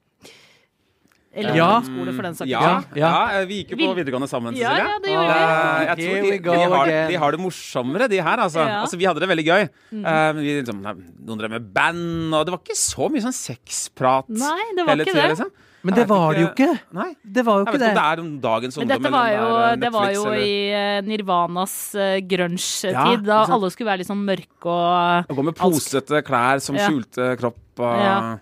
Eller 1.36 1.56
Ja. 1.58 1.82
skole, 1.84 2.14
for 2.16 2.24
den 2.24 2.34
saks 2.34 2.48
Ja, 2.48 2.62
ja. 2.96 3.10
Ja. 3.36 3.46
vi 3.46 3.58
gikk 3.64 3.74
jo 3.76 3.78
på 3.82 3.96
videregående 3.98 4.30
sammen, 4.32 4.56
Ja, 4.56 4.70
Cecilie. 4.72 4.86
ja, 4.88 5.00
det 5.04 5.12
gjorde 5.12 5.34
vi. 5.36 5.44
Eh, 5.44 5.86
jeg 5.86 5.98
tror 5.98 6.16
de, 6.24 6.40
de, 6.40 6.70
har, 6.76 6.86
de 7.10 7.16
har 7.26 7.32
det 7.36 7.40
morsommere, 7.44 8.08
de 8.10 8.22
her, 8.24 8.38
altså. 8.40 8.64
Ja. 8.66 8.82
altså 8.86 8.98
vi 8.98 9.06
hadde 9.06 9.20
det 9.20 9.28
veldig 9.30 9.46
gøy. 9.46 9.62
Eh, 10.00 10.32
vi, 10.40 10.62
liksom, 10.62 10.80
noen 10.82 11.38
drev 11.44 11.50
med 11.58 11.74
band, 11.76 12.34
og 12.34 12.46
det 12.48 12.52
var 12.56 12.60
ikke 12.64 12.78
så 12.80 13.10
mye 13.12 13.22
sånn 13.28 13.36
sexprat 13.36 14.30
Nei, 14.32 14.64
det 14.76 14.86
var 14.88 14.96
hele 14.96 15.06
tida, 15.06 15.22
det. 15.22 15.30
liksom. 15.36 15.52
Men 15.86 15.94
det 15.94 16.08
var 16.10 16.34
det 16.34 16.42
jo 16.42 16.48
ikke. 16.50 16.80
Nei. 16.98 17.12
Det 17.22 17.44
var 17.46 17.60
jo 17.60 17.66
Jeg 17.66 17.68
ikke 17.68 17.78
vet 17.78 17.82
ikke 17.82 17.86
om 17.86 17.94
det. 17.94 17.94
det 17.94 18.06
er 18.10 18.20
om 18.24 18.30
dagens 18.42 18.78
Men 18.78 18.82
ungdom, 18.88 19.04
dette 19.04 19.12
var 19.14 19.28
jo, 19.36 19.76
det 19.84 19.92
var 19.94 20.08
jo 20.16 20.24
eller 20.26 20.40
i 20.42 20.56
eh, 20.74 21.02
Nirvanas 21.06 21.76
uh, 21.94 22.16
grunge-tid, 22.26 22.96
Ja, 22.96 23.16
da 23.22 23.46
alle 23.54 23.70
skulle 23.70 23.92
være 23.92 24.00
litt 24.02 24.08
sånn 24.10 24.24
mørke 24.26 24.66
og 24.66 25.28
gå 25.38 25.44
med 25.46 25.56
posete 25.60 26.24
klær 26.26 26.60
som 26.60 26.76
Ja. 26.80 26.88
skjulte 26.90 27.38
kropp. 27.38 27.60
Og, 27.78 28.00
Ja. 28.02 28.38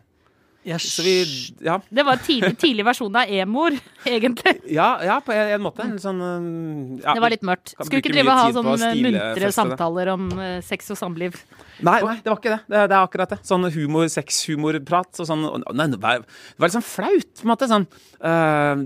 Så 0.64 1.04
vi 1.04 1.14
Ja, 1.60 1.80
Det 1.90 2.06
var 2.06 2.14
en 2.14 2.24
tidlig, 2.24 2.58
tidlig 2.58 2.86
versjon 2.88 3.16
av 3.16 3.28
emoer, 3.28 3.76
egentlig. 4.08 4.56
ja, 4.72 4.98
ja 5.04 5.20
på 5.24 5.34
en, 5.36 5.52
en 5.58 5.64
måte. 5.64 5.84
En 5.84 6.00
sånn 6.00 6.22
um, 6.22 7.00
ja, 7.04 7.16
Det 7.18 7.24
var 7.24 7.34
litt 7.34 7.44
mørkt. 7.44 7.74
Skulle 7.76 8.00
ikke 8.00 8.14
drive 8.14 8.32
og 8.32 8.40
ha 8.40 8.46
sånn 8.56 8.70
sånne 8.72 8.92
muntre 9.04 9.52
samtaler 9.56 10.14
om 10.14 10.30
uh, 10.40 10.62
sex 10.64 10.94
og 10.96 11.00
samliv. 11.00 11.36
Nei, 11.84 11.98
nei, 12.06 12.16
det 12.24 12.32
var 12.32 12.40
ikke 12.40 12.54
det. 12.54 12.62
Det, 12.70 12.84
det 12.92 12.96
er 12.96 13.02
akkurat 13.02 13.34
det. 13.36 13.40
Sånn 13.48 13.68
humor, 13.76 14.08
sexhumorprat 14.14 15.24
og 15.24 15.30
sånn. 15.30 15.44
Nei, 15.76 15.90
det 15.92 16.00
var, 16.00 16.24
det 16.24 16.64
var 16.64 16.72
liksom 16.72 16.86
flaut, 16.88 17.34
på 17.42 17.48
en 17.48 17.52
måte. 17.52 17.70
Sånn, 17.72 17.88
uh, 18.24 18.86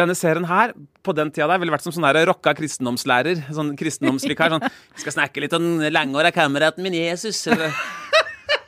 denne 0.00 0.16
serien 0.18 0.48
her, 0.48 0.72
på 1.04 1.14
den 1.16 1.32
tida 1.34 1.50
der, 1.50 1.60
ville 1.60 1.74
vært 1.74 1.84
som 1.84 1.94
sånn 1.96 2.08
der 2.08 2.24
rocka 2.30 2.54
kristendomslærer. 2.56 3.44
Sånn 3.52 3.74
kristendomsvikar. 3.80 4.56
Sånn 4.56 4.80
skal 5.04 5.18
snakke 5.18 5.44
litt 5.44 5.56
om 5.56 5.82
langhåra 5.92 6.32
kameraten 6.32 6.84
min 6.86 6.96
Jesus. 6.96 7.44
Eller, 7.50 7.76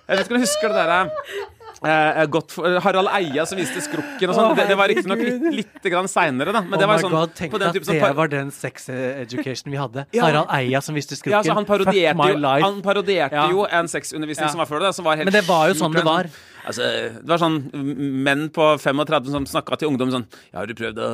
jeg 0.03 0.19
vet 0.19 0.27
ikke 0.27 0.37
om 0.37 0.41
du 0.43 0.45
husker 0.45 0.73
det 0.73 0.83
derre 0.83 1.01
Eh, 1.83 2.27
godt 2.31 2.53
for, 2.55 2.79
Harald 2.85 3.11
Eia 3.11 3.45
som 3.49 3.59
viste 3.59 3.83
skrukken 3.83 4.31
og 4.31 4.37
sånn. 4.37 4.51
Oh, 4.53 4.57
det, 4.59 4.69
det 4.71 4.77
var 4.79 4.91
riktignok 4.93 5.23
litt, 5.27 5.47
litt 5.63 5.89
seinere, 6.13 6.55
da. 6.55 6.63
Men 6.63 6.77
oh 6.77 6.83
det 6.83 6.89
var 6.91 7.03
sånn 7.03 7.15
God, 7.15 7.35
tenk 7.39 7.55
på 7.55 7.61
den 7.63 7.73
at 7.73 7.91
det 7.91 8.13
var 8.21 8.31
den 8.33 8.53
sex 8.55 8.89
education 8.93 9.73
vi 9.75 9.81
hadde. 9.81 10.07
Ja. 10.15 10.29
Harald 10.29 10.53
Eia 10.55 10.83
som 10.85 10.95
viste 10.99 11.19
skrukken. 11.19 11.35
Ja, 11.35 11.43
altså, 11.43 11.57
han 11.59 11.67
parodierte, 11.67 12.29
jo, 12.35 12.39
han 12.67 12.81
parodierte 12.85 13.35
Ja. 13.35 13.49
jo 13.51 13.67
en 13.67 13.91
sexundervisning 13.91 14.53
som 14.53 14.63
var 14.63 14.71
før 14.71 14.87
det. 14.87 14.95
Som 14.95 15.09
var 15.09 15.19
helt 15.19 15.31
Men 15.31 15.35
det 15.35 15.47
var 15.49 15.69
jo 15.73 15.79
sånn 15.79 15.97
det 15.97 16.07
var. 16.07 16.31
Altså, 16.63 16.83
det 17.19 17.27
var 17.27 17.41
sånn 17.43 17.57
menn 18.23 18.45
på 18.55 18.63
35 18.79 19.31
som 19.35 19.47
snakka 19.51 19.79
til 19.81 19.89
ungdom 19.91 20.13
sånn 20.15 20.27
Ja, 20.53 20.61
har 20.61 20.69
du 20.71 20.75
prøvd 20.79 21.01
å 21.03 21.09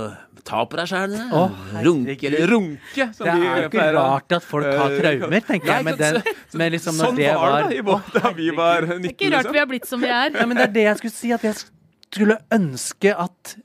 ta 0.45 0.65
på 0.69 0.77
deg 0.77 0.91
sjæl? 0.91 1.15
Oh, 1.33 1.55
runke, 1.87 2.17
eller 2.29 2.51
runke, 2.53 3.07
som 3.17 3.25
Det 3.25 3.33
er 3.33 3.41
jo 3.41 3.63
ikke 3.63 3.73
pleier 3.79 3.97
rart 3.97 4.37
at 4.37 4.45
folk 4.45 4.67
har 4.69 4.93
Eh, 4.93 4.99
traumer, 5.01 5.41
tenker 5.49 5.73
jeg. 5.73 5.85
Med 5.89 5.99
den, 6.03 6.21
med 6.61 6.73
liksom 6.77 6.99
når 7.01 7.09
sånn 7.09 7.17
det 7.17 7.31
var 7.33 7.41
var 7.41 7.57
det 7.57 7.71
da, 7.71 7.79
i 7.79 7.87
vår- 7.89 8.13
da 8.19 8.33
vi 8.37 8.51
var 8.51 8.81
19, 8.83 9.03
Det 9.03 9.09
er 9.09 9.15
ikke 9.17 9.31
rart 9.33 9.39
liksom. 9.49 9.53
vi 9.53 9.59
har 9.65 9.71
blitt 9.73 9.87
som 9.89 10.01
vi 10.05 10.13
er. 10.19 10.31
Ja, 10.37 10.47
men 10.47 10.57
det 10.61 10.65
er 10.69 10.73
det 10.77 10.85
jeg 10.91 11.01
skulle 11.01 11.17
si, 11.17 11.33
at 11.33 11.43
jeg 11.49 11.55
skulle 12.13 12.39
ønske 12.53 13.15
at 13.17 13.57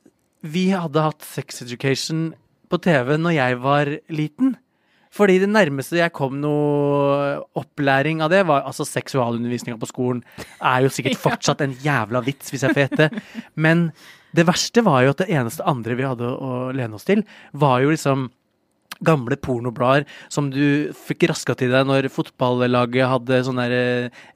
vi 0.44 0.70
hadde 0.72 1.04
hatt 1.04 1.22
sex 1.24 1.62
education 1.64 2.34
på 2.72 2.80
TV 2.82 3.18
når 3.20 3.36
jeg 3.36 3.60
var 3.64 3.86
liten. 4.10 4.56
Fordi 5.14 5.38
det 5.44 5.50
nærmeste 5.52 6.00
jeg 6.00 6.14
kom 6.16 6.40
noe 6.42 7.38
opplæring 7.60 8.24
av 8.26 8.32
det, 8.34 8.42
var 8.50 8.66
altså 8.66 8.86
seksualundervisninga 8.88 9.78
på 9.82 9.90
skolen. 9.92 10.24
Er 10.58 10.86
jo 10.86 10.94
sikkert 10.94 11.22
fortsatt 11.28 11.62
en 11.66 11.76
jævla 11.84 12.24
vits, 12.26 12.50
hvis 12.54 12.66
jeg 12.66 12.74
får 12.74 12.86
gjette. 12.88 13.10
Men 13.54 13.92
det 14.34 14.48
verste 14.50 14.82
var 14.86 15.04
jo 15.06 15.14
at 15.14 15.22
det 15.22 15.30
eneste 15.34 15.66
andre 15.70 15.98
vi 16.00 16.08
hadde 16.08 16.30
å 16.34 16.72
lene 16.74 16.98
oss 16.98 17.06
til, 17.06 17.22
var 17.54 17.84
jo 17.84 17.94
liksom 17.94 18.32
gamle 19.04 19.38
pornoblader 19.38 20.06
som 20.32 20.50
du 20.54 20.92
fikk 21.06 21.28
raska 21.32 21.56
til 21.60 21.72
deg 21.74 21.88
når 21.90 22.08
fotballaget 22.14 23.10
hadde 23.12 23.42
sånn 23.48 23.60
der 23.62 23.76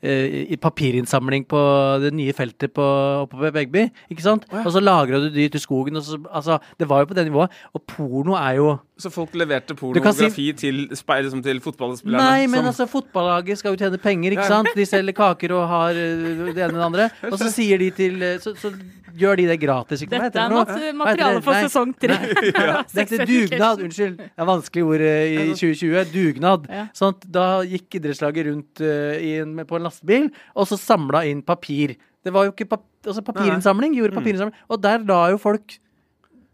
eh, 0.01 0.56
papirinnsamling 0.62 1.45
på 1.49 1.60
det 2.03 2.13
nye 2.15 2.34
feltet 2.38 2.73
på, 2.75 2.84
oppe 3.23 3.39
på 3.39 3.51
Begby. 3.56 3.88
Ikke 4.12 4.25
sant? 4.25 4.45
Og 4.51 4.69
så 4.73 4.82
lagra 4.84 5.19
du 5.23 5.30
de 5.34 5.47
til 5.49 5.60
i 5.60 5.63
skogen. 5.63 5.97
Og 5.99 6.06
så, 6.06 6.19
altså, 6.32 6.60
det 6.80 6.88
var 6.89 7.03
jo 7.03 7.10
på 7.12 7.17
det 7.17 7.27
nivået. 7.30 7.53
Og 7.73 7.84
porno 7.89 8.38
er 8.39 8.58
jo 8.60 8.69
Så 8.97 9.12
folk 9.13 9.34
leverte 9.38 9.75
pornografi 9.77 10.25
pornografi 10.25 10.45
til, 10.58 10.88
liksom 10.89 11.43
til 11.45 11.60
fotballspillerne? 11.62 12.17
Nei, 12.17 12.47
men 12.47 12.60
som- 12.63 12.69
altså, 12.71 12.88
fotballaget 12.89 13.60
skal 13.60 13.75
jo 13.75 13.77
tjene 13.77 13.99
penger, 14.01 14.32
ikke 14.32 14.47
Ja. 14.47 14.47
sant? 14.47 14.69
De 14.75 14.86
selger 14.86 15.13
kaker 15.13 15.51
og 15.53 15.67
har 15.69 15.89
eh, 15.91 16.53
det 16.53 16.58
ene 16.58 16.73
og 16.73 16.82
det 16.82 16.88
andre. 16.88 17.10
Og 17.32 17.38
så 17.39 17.51
sier 17.53 17.77
de 17.77 17.91
til 17.91 18.21
eh, 18.23 18.38
Så, 18.39 18.56
så 18.58 18.73
gjør 19.19 19.39
de 19.41 19.47
det 19.49 19.58
gratis. 19.62 20.03
Ikke? 20.06 20.17
Dette 20.17 20.41
er 20.43 20.51
det 20.51 20.58
mat- 20.58 20.99
materiale 21.01 21.41
for 21.45 21.58
sesong 21.65 21.93
tre. 21.99 22.17
Dette 22.97 23.21
er 23.21 23.25
dugnad, 23.30 23.84
unnskyld. 23.88 24.19
Det 24.21 24.43
er 24.43 24.49
vanskelig 24.49 24.86
ord 24.88 25.06
eh, 25.08 25.23
i 25.34 25.47
2020. 25.53 26.12
Dugnad. 26.13 26.67
Ja. 26.71 26.86
Sånn 26.97 27.17
da 27.38 27.47
gikk 27.67 27.99
idrettslaget 27.99 28.49
rundt 28.51 28.84
uh, 28.84 29.15
en, 29.17 29.58
på 29.67 29.80
en 29.80 29.89
lastebil, 29.89 30.30
og 30.56 30.69
så 30.69 30.80
samla 30.82 31.25
inn 31.30 31.43
papir. 31.45 31.97
Det 32.25 32.34
var 32.36 32.47
jo 32.47 32.53
ikke 32.56 32.69
pap 32.75 32.86
altså 33.08 33.23
papirinnsamling. 33.23 33.93
Gjorde 33.95 34.17
papirinnsamling. 34.17 34.65
Og 34.73 34.82
der 34.84 35.03
la 35.08 35.21
jo 35.32 35.41
folk 35.41 35.77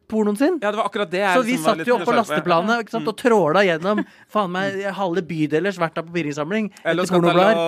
pornoen 0.09 0.37
sin. 0.39 0.59
Ja, 0.61 0.71
det 0.71 0.79
var 0.79 0.89
akkurat 0.89 1.11
det 1.11 1.21
jeg 1.21 1.37
Så 1.37 1.45
vi 1.45 1.55
liksom 1.55 1.69
satt 1.69 1.81
litt 1.81 1.91
jo 1.91 1.95
oppå 1.97 2.11
på. 2.11 2.17
lasteplanet 2.19 2.91
sant, 2.93 3.07
og 3.07 3.17
tråla 3.19 3.63
gjennom 3.67 4.03
faen 4.31 4.51
meg 4.53 4.83
halve 4.99 5.23
bydelers 5.29 5.79
hvert 5.81 5.97
av 6.01 6.09
papirinnsamling. 6.09 6.69
LOs 6.83 7.09
etter 7.09 7.15
pornoblader. 7.15 7.63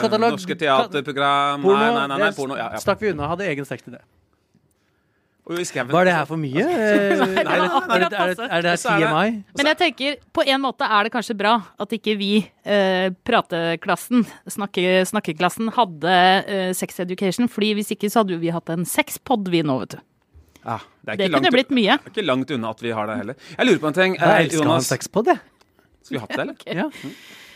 katalog, 0.00 0.32
eh, 0.32 0.32
norske 0.32 0.58
teaterprogram 0.64 1.62
Porno, 1.62 1.78
Nei, 1.78 1.92
nei, 1.94 2.08
nei, 2.08 2.18
nei 2.24 2.32
porno. 2.36 2.58
Ja, 2.58 2.72
ja. 2.74 2.82
stakk 2.82 3.02
vi 3.04 3.12
unna. 3.12 3.30
Hadde 3.32 3.48
egen 3.52 3.68
sekk 3.68 3.84
til 3.86 3.98
det. 3.98 4.04
Var 5.42 6.06
det 6.06 6.12
her 6.14 6.26
for 6.28 6.38
mye? 6.38 6.62
nei, 6.62 6.76
Er 6.78 7.24
det, 7.26 7.40
er 7.42 7.98
det, 7.98 8.10
er 8.14 8.30
det, 8.30 8.46
er 8.46 8.62
det 8.62 8.74
Så 8.78 8.92
er 8.94 9.02
TMI? 9.02 9.32
Men 9.58 9.70
jeg 9.72 9.78
tenker, 9.80 10.20
på 10.30 10.44
en 10.46 10.62
måte 10.62 10.86
er 10.86 11.08
det 11.08 11.12
kanskje 11.16 11.34
bra 11.38 11.56
at 11.82 11.96
ikke 11.96 12.14
vi, 12.20 12.30
eh, 12.62 13.08
prateklassen, 13.26 14.22
snakke, 14.46 15.02
snakkeklassen, 15.10 15.72
hadde 15.74 16.14
eh, 16.46 16.70
sex 16.78 17.02
education. 17.02 17.50
fordi 17.50 17.72
hvis 17.74 17.90
ikke 17.96 18.10
så 18.12 18.22
hadde 18.22 18.36
jo 18.36 18.42
vi 18.42 18.54
hatt 18.54 18.70
en 18.70 18.86
sexpod 18.86 19.50
vi 19.50 19.64
nå, 19.66 19.80
vet 19.82 19.98
du. 19.98 20.04
Ja, 20.64 20.76
det 20.78 21.12
er 21.12 21.16
Det 21.16 21.24
ikke 21.26 21.32
kunne 21.34 21.42
langt, 21.42 21.54
blitt 21.56 21.70
mye. 21.74 21.96
det 21.98 22.06
er 22.06 22.14
ikke 22.14 22.26
langt 22.26 22.50
unna 22.54 22.70
at 22.70 22.82
vi 22.84 22.90
har 22.94 23.06
det 23.10 23.16
heller. 23.18 23.34
Jeg 23.58 23.66
lurer 23.66 23.78
på 23.82 23.88
en 23.90 23.96
ting. 23.98 24.14
Jeg 24.18 24.44
elsker 24.46 24.58
å 24.58 24.62
ha 24.62 24.68
en 24.68 24.74
Jonas, 24.76 24.90
sexpod, 24.92 25.26
jeg. 25.32 25.40
Skulle 26.02 26.18
vi 26.18 26.22
hatt 26.26 26.36
det, 26.36 26.42
eller? 26.46 26.56
Ja. 26.82 26.88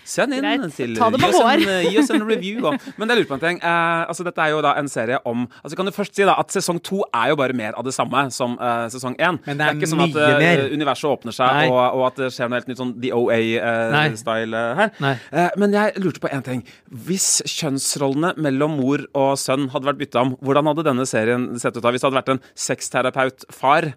Send 0.06 0.36
inn 0.36 0.44
Greit. 0.46 0.64
til 0.76 0.94
Ta 0.96 1.08
det 1.10 1.18
med 1.20 1.32
gi, 1.32 1.36
oss 1.36 1.52
en, 1.52 1.64
eh, 1.72 1.86
gi 1.90 1.98
oss 2.00 2.10
en 2.14 2.22
review. 2.28 2.60
Og. 2.70 2.86
Men 2.96 3.10
jeg 3.10 3.18
lurer 3.20 3.28
på 3.32 3.36
en 3.36 3.42
ting. 3.42 3.58
Eh, 3.58 4.02
altså, 4.06 4.24
dette 4.26 4.44
er 4.44 4.52
jo 4.54 4.60
da 4.64 4.74
en 4.78 4.88
serie 4.90 5.18
om 5.26 5.44
altså, 5.62 5.76
Kan 5.76 5.88
du 5.88 5.92
først 5.96 6.14
si 6.16 6.24
da 6.26 6.36
at 6.38 6.54
sesong 6.54 6.78
to 6.86 7.02
er 7.12 7.32
jo 7.32 7.38
bare 7.40 7.56
mer 7.58 7.74
av 7.76 7.84
det 7.86 7.94
samme 7.96 8.26
som 8.34 8.54
eh, 8.60 8.86
sesong 8.94 9.16
én? 9.18 9.40
Men 9.46 9.58
det 9.58 9.66
er 9.66 9.66
det 9.66 9.66
er 9.66 9.80
ikke 9.80 9.90
sånn 9.92 10.04
at 10.06 10.14
mye 10.14 10.30
eh, 10.30 10.44
mer. 10.44 10.64
universet 10.78 11.10
åpner 11.10 11.34
seg, 11.36 11.70
og, 11.72 11.80
og 11.98 12.04
at 12.08 12.20
det 12.22 12.30
skjer 12.36 12.50
noe 12.52 12.60
helt 12.60 12.70
nytt, 12.70 12.80
sånn 12.80 12.94
The 13.02 13.12
OA-style 13.18 14.62
her. 14.80 14.92
Nei. 15.02 15.14
Eh, 15.32 15.50
men 15.60 15.76
jeg 15.76 16.02
lurte 16.02 16.22
på 16.22 16.30
én 16.32 16.44
ting. 16.46 16.62
Hvis 17.06 17.28
kjønnsrollene 17.50 18.34
mellom 18.46 18.78
mor 18.80 19.04
og 19.16 19.34
sønn 19.40 19.68
hadde 19.74 19.90
vært 19.90 20.00
bytta 20.04 20.22
om, 20.22 20.36
hvordan 20.44 20.70
hadde 20.70 20.86
denne 20.86 21.06
serien 21.08 21.48
sett 21.60 21.76
ut 21.76 21.82
da? 21.84 21.92
Hvis 21.94 22.04
det 22.04 22.10
hadde 22.10 22.20
vært 22.20 22.34
en 22.36 22.42
sexterapeut-far 22.66 23.90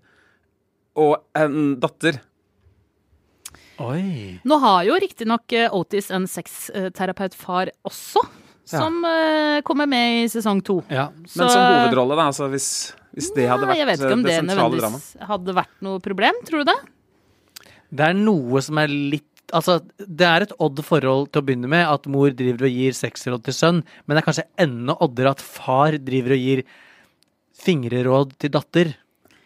og 1.00 1.19
en 1.38 1.76
datter? 1.80 2.19
Oi. 3.80 4.39
Nå 4.44 4.58
har 4.60 4.84
jo 4.89 4.98
riktignok 5.00 5.56
eh, 5.56 5.72
Otis 5.76 6.10
en 6.12 6.28
sexterapeutfar 6.28 7.72
også, 7.88 8.24
som 8.70 9.00
ja. 9.06 9.62
kommer 9.65 9.88
med 9.89 10.26
i 10.26 10.30
sesong 10.32 10.60
to. 10.65 10.82
Ja. 10.92 11.08
Men 11.15 11.32
Så- 11.32 11.48
som 11.50 11.63
hovedrolle, 11.63 12.18
da? 12.20 12.28
Altså 12.30 12.50
hvis, 12.52 12.70
hvis 13.15 13.32
det 13.38 13.48
hadde 13.50 13.70
vært 13.70 13.80
det 13.80 13.80
sentrale 13.80 13.80
dramaet? 13.80 13.80
Jeg 13.80 13.88
vet 13.88 14.06
ikke 14.06 14.18
om 14.18 14.20
eh, 14.20 14.30
det, 14.30 14.36
det 14.36 14.48
nødvendigvis 14.50 15.30
hadde 15.32 15.58
vært 15.62 15.76
noe 15.88 16.04
problem, 16.04 16.44
tror 16.46 16.63
du 16.63 16.72
det? 16.74 16.80
Det 17.89 18.06
er 18.06 18.20
noe 18.20 18.62
som 18.62 18.78
er 18.84 18.88
litt 18.92 19.26
Altså, 19.50 19.80
det 19.98 20.28
er 20.28 20.44
et 20.46 20.52
odd 20.62 20.78
forhold 20.86 21.32
til 21.34 21.42
å 21.42 21.46
begynne 21.48 21.65
med, 21.72 21.82
at 21.82 22.04
mor 22.06 22.30
driver 22.38 22.68
og 22.68 22.76
gir 22.76 22.94
sexråd 22.94 23.42
til 23.48 23.56
sønn, 23.58 23.80
men 24.06 24.13
det 24.13 24.22
er 24.22 24.26
kanskje 24.28 24.44
enda 24.62 24.94
oddere 25.02 25.32
at 25.34 25.42
far 25.42 25.98
driver 25.98 26.36
og 26.36 26.44
gir 26.44 26.62
fingreråd 27.58 28.36
til 28.38 28.54
datter. 28.54 28.92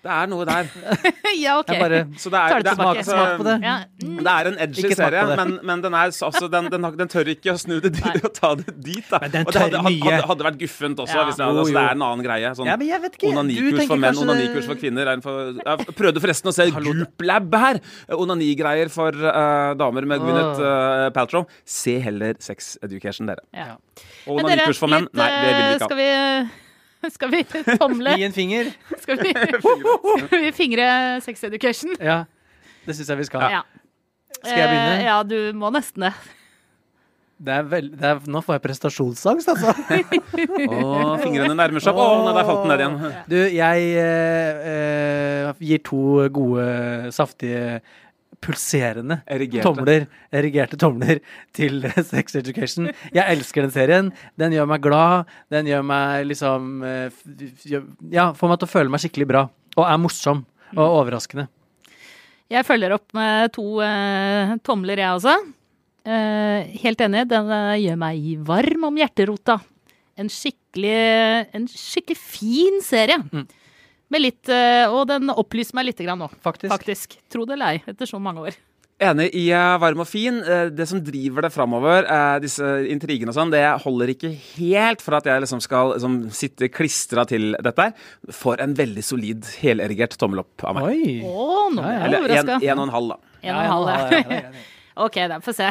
Det 0.04 0.12
er 0.12 0.28
noe 0.28 0.44
der. 0.44 0.68
ja, 1.46 1.54
ok. 1.62 1.70
Jeg 1.72 1.80
bare 1.80 2.00
Så 2.20 2.32
det 2.32 2.40
er, 2.40 2.54
Tar 2.54 2.64
det 2.66 2.72
altså, 2.74 3.04
Smak 3.08 3.38
på 3.40 3.46
det. 3.48 3.54
Ja. 3.64 3.76
mm. 4.04 4.18
Det 4.20 4.34
er 4.34 4.50
en 4.50 4.58
edgy 4.66 4.82
smak 4.84 4.98
serie, 5.00 5.22
men, 5.40 5.54
men 5.70 5.84
den, 5.86 5.96
er, 5.96 6.12
altså, 6.28 6.50
den, 6.52 6.68
den, 6.74 6.88
den 7.00 7.12
tør 7.14 7.30
ikke 7.32 7.54
å 7.54 7.62
snu 7.62 7.78
det 7.84 7.94
dit 7.96 8.26
og 8.28 8.34
ta 8.36 8.50
det 8.60 8.74
dit. 8.84 9.06
Da. 9.08 9.22
Men 9.24 9.32
den 9.38 9.48
og 9.48 9.56
det 9.56 9.62
hadde, 9.64 9.78
tør 9.80 9.86
hadde, 9.88 10.26
hadde, 10.34 10.48
vært 10.50 10.58
guffent 10.60 11.04
også. 11.06 11.16
Ja, 11.16 11.24
hvis 11.30 11.40
det, 11.40 11.48
altså, 11.48 11.68
det 11.70 11.84
er 11.84 11.96
en 11.96 12.04
annen 12.10 12.26
greie. 12.26 12.52
Sånn, 12.58 12.68
Ja, 12.68 12.76
men 12.82 12.92
jeg 12.92 13.04
vet 13.06 13.16
ikke. 13.20 13.32
Onanikurs 13.32 13.80
for 13.94 14.04
menn, 14.04 14.10
kanskje 14.10 14.26
onanikurs 14.28 14.68
for 14.74 14.82
kvinner. 14.82 15.14
Er 15.14 15.24
for, 15.24 15.62
jeg 15.62 15.96
prøvde 16.02 16.24
forresten 16.26 16.52
å 16.52 16.56
se 16.58 16.68
Goop-lab 16.76 17.58
her. 17.64 17.80
Onanigreier 18.18 18.92
for 18.92 19.24
uh, 19.24 19.72
damer 19.80 20.10
med 20.12 20.26
Gwyneth 20.26 20.60
uh, 20.60 21.08
Paltrow. 21.16 21.48
Se 21.64 21.96
heller 22.04 22.36
Sex 22.44 22.76
Education, 22.84 23.32
dere. 23.32 23.48
Ja. 23.56 23.78
Og 24.28 24.44
onanikurs 24.44 24.84
for 24.84 24.92
menn? 24.92 25.08
Nei, 25.16 25.32
det 25.32 25.48
vil 25.48 25.56
vi 25.56 25.64
eh, 25.64 25.80
ikke 25.80 26.52
ha. 26.52 26.60
Skal 27.16 27.32
vi, 27.32 27.44
tomle? 27.78 28.16
Gi 28.18 28.28
en 28.28 28.36
finger. 28.36 28.70
Skal 29.04 29.20
vi, 29.20 29.34
skal 30.28 30.46
vi 30.46 30.52
fingre 30.56 30.88
sex 31.26 31.44
education? 31.44 31.96
Ja. 32.00 32.24
Det 32.86 32.96
syns 32.96 33.12
jeg 33.12 33.20
vi 33.22 33.28
skal. 33.28 33.50
Ja. 33.52 33.62
Skal 34.40 34.60
jeg 34.60 34.72
begynne? 34.72 34.96
Eh, 34.96 35.06
Ja, 35.08 35.20
du 35.28 35.38
må 35.58 35.72
nesten 35.74 36.08
det. 36.08 36.14
Det 37.44 37.52
er 37.52 37.66
veld... 37.68 37.96
det 38.00 38.08
er, 38.08 38.20
nå 38.32 38.40
får 38.46 38.56
jeg 38.56 38.64
prestasjonsangst, 38.64 39.50
altså. 39.52 39.74
oh, 40.70 41.18
fingrene 41.20 41.56
nærmer 41.58 41.84
seg 41.84 41.92
opp. 41.92 42.00
oh, 42.00 42.22
nei, 42.24 42.36
der 42.38 42.48
falt 42.48 42.62
den 42.62 42.72
ned 42.72 42.84
igjen. 42.84 43.18
Du, 43.28 43.36
jeg 43.52 43.90
eh, 44.00 44.70
eh, 44.72 45.64
gir 45.68 45.82
to 45.84 46.04
gode, 46.32 46.68
saftige, 47.16 47.82
pulserende 48.44 49.20
Erigerte. 49.32 49.66
tomler, 49.66 50.06
erigerte 50.36 50.78
tomler 50.80 51.22
til 51.56 51.82
Sex 52.12 52.36
Education. 52.40 52.92
Jeg 53.16 53.24
elsker 53.38 53.66
den 53.66 53.74
serien. 53.74 54.12
Den 54.40 54.56
gjør 54.56 54.70
meg 54.70 54.84
glad. 54.84 55.32
Den 55.54 55.70
gjør 55.72 55.84
meg 55.88 56.28
liksom 56.30 56.84
eh, 56.88 57.24
Ja, 58.14 58.32
får 58.38 58.54
meg 58.54 58.62
til 58.62 58.70
å 58.70 58.74
føle 58.76 58.94
meg 58.94 59.04
skikkelig 59.04 59.30
bra. 59.32 59.48
Og 59.78 59.86
er 59.88 60.00
morsom 60.02 60.46
og 60.74 60.86
overraskende. 61.02 61.48
Jeg 62.52 62.66
følger 62.68 62.94
opp 62.94 63.14
med 63.18 63.54
to 63.56 63.66
eh, 63.82 64.54
tomler, 64.66 65.00
jeg 65.02 65.18
også. 65.18 65.38
Eh, 66.04 66.74
helt 66.84 67.02
enig, 67.06 67.24
den 67.32 67.50
eh, 67.56 67.78
gjør 67.86 68.00
meg 68.02 68.26
varm 68.46 68.90
om 68.90 68.98
hjerterota. 69.00 69.58
En 70.20 70.30
skikkelig, 70.30 70.98
en 71.56 71.66
skikkelig 71.72 72.20
fin 72.20 72.82
serie. 72.86 73.18
Mm. 73.32 73.48
Med 74.14 74.22
litt, 74.22 74.44
eh, 74.52 74.86
og 74.92 75.08
den 75.10 75.32
opplyser 75.34 75.78
meg 75.80 75.90
litt 75.90 76.04
grann 76.06 76.22
nå, 76.22 76.30
Faktisk. 76.46 76.70
faktisk. 76.74 77.18
Tro 77.34 77.48
det 77.50 77.58
eller 77.58 77.74
ei, 77.74 77.82
etter 77.90 78.10
så 78.10 78.20
mange 78.22 78.44
år. 78.46 78.60
Enig 79.04 79.26
i 79.36 79.48
eh, 79.52 79.72
varm 79.82 80.04
og 80.04 80.08
fin. 80.08 80.38
Eh, 80.46 80.68
det 80.70 80.86
som 80.92 81.02
driver 81.04 81.48
det 81.48 81.50
framover, 81.56 82.06
disse 82.44 82.68
intrigene 82.94 83.34
og 83.34 83.38
sånn, 83.40 83.54
det 83.54 83.64
holder 83.84 84.14
ikke 84.14 84.30
helt 84.60 85.02
for 85.04 85.18
at 85.18 85.28
jeg 85.32 85.44
liksom 85.44 85.64
skal 85.66 85.96
liksom, 85.96 86.20
sitte 86.36 86.70
klistra 86.72 87.26
til 87.30 87.56
dette 87.66 87.90
For 88.36 88.62
en 88.64 88.78
veldig 88.78 89.04
solid 89.04 89.50
helerigert 89.64 90.14
tommel 90.22 90.44
opp 90.46 90.68
av 90.70 90.78
meg. 90.78 90.94
Oi! 90.94 91.18
Oh, 91.26 91.74
nå 91.74 91.82
er 91.82 91.98
jeg 91.98 92.06
Eller 92.06 92.20
en, 92.20 92.24
overraska. 92.30 92.62
en 92.62 92.78
og 92.78 92.88
en 92.88 92.96
halv, 93.00 93.16
da. 93.16 93.38
En 93.44 93.58
og 93.58 93.66
en 93.66 93.74
halv, 93.74 93.92
ja, 93.92 93.98
ja. 93.98 94.22
ja, 94.22 94.38
ja, 94.38 94.54
ja. 94.54 94.70
OK, 95.04 95.16
da 95.26 95.40
får 95.42 95.56
se. 95.58 95.70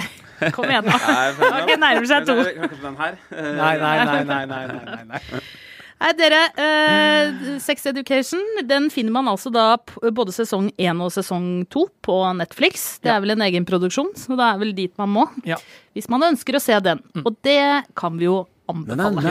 Kom 0.50 0.66
igjen, 0.66 0.88
nå. 0.90 0.96
Nei, 1.46 1.76
nærmer 1.78 2.09
seg 2.11 2.26
to. 2.26 2.35
Nei, 2.42 3.74
nei, 3.78 3.92
nei, 4.02 4.24
nei, 4.26 4.46
nei, 4.50 5.05
nei, 5.07 5.20
nei, 6.02 6.12
dere. 6.18 6.40
Eh, 6.58 7.58
Sex 7.62 7.86
Education 7.90 8.42
den 8.68 8.88
finner 8.92 9.14
man 9.14 9.30
altså 9.30 9.52
da 9.54 9.76
både 10.14 10.34
sesong 10.34 10.70
én 10.80 11.02
og 11.02 11.12
sesong 11.14 11.64
to 11.72 11.86
på 12.04 12.16
Netflix. 12.38 12.98
Det 13.02 13.12
er 13.12 13.22
vel 13.24 13.34
en 13.36 13.44
egen 13.46 13.66
produksjon, 13.68 14.12
så 14.18 14.36
det 14.38 14.48
er 14.48 14.62
vel 14.62 14.74
dit 14.76 14.94
man 15.00 15.12
må. 15.14 15.26
Ja. 15.48 15.58
Hvis 15.96 16.08
man 16.12 16.24
ønsker 16.32 16.58
å 16.58 16.62
se 16.62 16.78
den. 16.84 17.02
Og 17.22 17.36
det 17.46 17.60
kan 17.98 18.18
vi 18.18 18.28
jo 18.28 18.42
anbefale. 18.70 19.22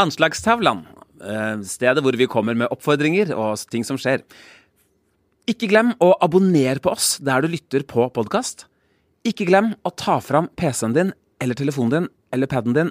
Anslagstavlan. 0.00 0.86
Eh, 1.20 1.60
Stedet 1.68 2.02
hvor 2.04 2.16
vi 2.16 2.28
kommer 2.30 2.56
med 2.56 2.70
oppfordringer 2.72 3.34
og 3.36 3.60
ting 3.72 3.84
som 3.86 3.98
skjer. 4.00 4.24
Ikke 5.50 5.68
glem 5.70 5.94
å 6.02 6.12
abonnere 6.22 6.82
på 6.82 6.92
oss 6.92 7.16
der 7.24 7.42
du 7.42 7.50
lytter 7.52 7.84
på 7.88 8.06
podkast. 8.14 8.66
Ikke 9.26 9.48
glem 9.48 9.74
å 9.84 9.92
ta 9.92 10.20
fram 10.24 10.48
PC-en 10.56 10.96
din 10.96 11.12
eller 11.40 11.58
telefonen 11.58 11.92
din 11.94 12.08
eller 12.32 12.48
paden 12.48 12.76
din 12.76 12.90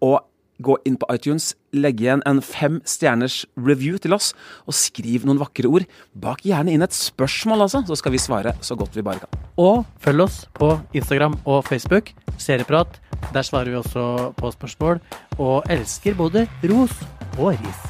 og 0.00 0.20
gå 0.60 0.76
inn 0.84 0.98
på 1.00 1.08
iTunes, 1.14 1.54
legge 1.72 2.04
igjen 2.04 2.22
en 2.28 2.42
fem 2.44 2.80
stjerners 2.88 3.42
review 3.56 3.98
til 4.02 4.14
oss, 4.16 4.32
og 4.68 4.76
skriv 4.76 5.24
noen 5.24 5.40
vakre 5.40 5.70
ord. 5.70 5.86
Bak 6.12 6.44
gjerne 6.46 6.74
inn 6.74 6.84
et 6.84 6.96
spørsmål, 6.96 7.64
altså, 7.66 7.82
så 7.88 7.96
skal 7.98 8.14
vi 8.14 8.20
svare 8.20 8.54
så 8.64 8.76
godt 8.78 8.96
vi 8.96 9.06
bare 9.06 9.24
kan. 9.24 9.46
Og 9.60 9.86
følg 10.04 10.26
oss 10.26 10.42
på 10.56 10.74
Instagram 10.96 11.38
og 11.44 11.64
Facebook. 11.68 12.12
Serieprat. 12.40 13.00
Der 13.34 13.44
svarer 13.44 13.72
vi 13.72 13.80
også 13.80 14.32
på 14.36 14.52
spørsmål. 14.52 15.00
Og 15.38 15.64
elsker 15.72 16.16
både 16.16 16.46
ros 16.64 16.94
og 17.38 17.56
ris. 17.56 17.82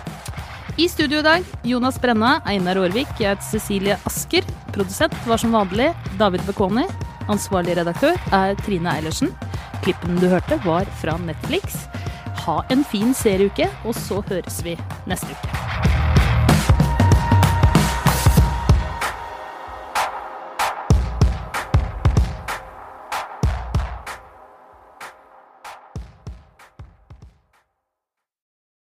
I 0.78 0.86
studio 0.88 1.18
i 1.20 1.26
dag 1.26 1.46
Jonas 1.66 1.98
Brenna, 2.00 2.38
Einar 2.48 2.78
Aarvik, 2.80 3.10
jeg 3.20 3.34
heter 3.34 3.46
Cecilie 3.50 3.98
Asker. 4.08 4.46
Produsent 4.72 5.14
var 5.26 5.42
som 5.42 5.52
vanlig 5.54 5.90
David 6.18 6.46
Bekoni. 6.46 6.86
Ansvarlig 7.30 7.76
redaktør 7.78 8.16
er 8.34 8.56
Trine 8.64 8.94
Eilertsen. 8.94 9.34
Klippen 9.84 10.18
du 10.20 10.28
hørte, 10.28 10.60
var 10.64 10.88
fra 11.00 11.16
Netflix. 11.24 11.86
Ha 12.44 12.60
en 12.72 12.84
fin 12.84 13.14
serieuke, 13.16 13.68
og 13.84 13.96
så 13.96 14.20
høres 14.28 14.60
vi 14.64 14.76
neste 15.08 15.32
uke. 15.32 15.89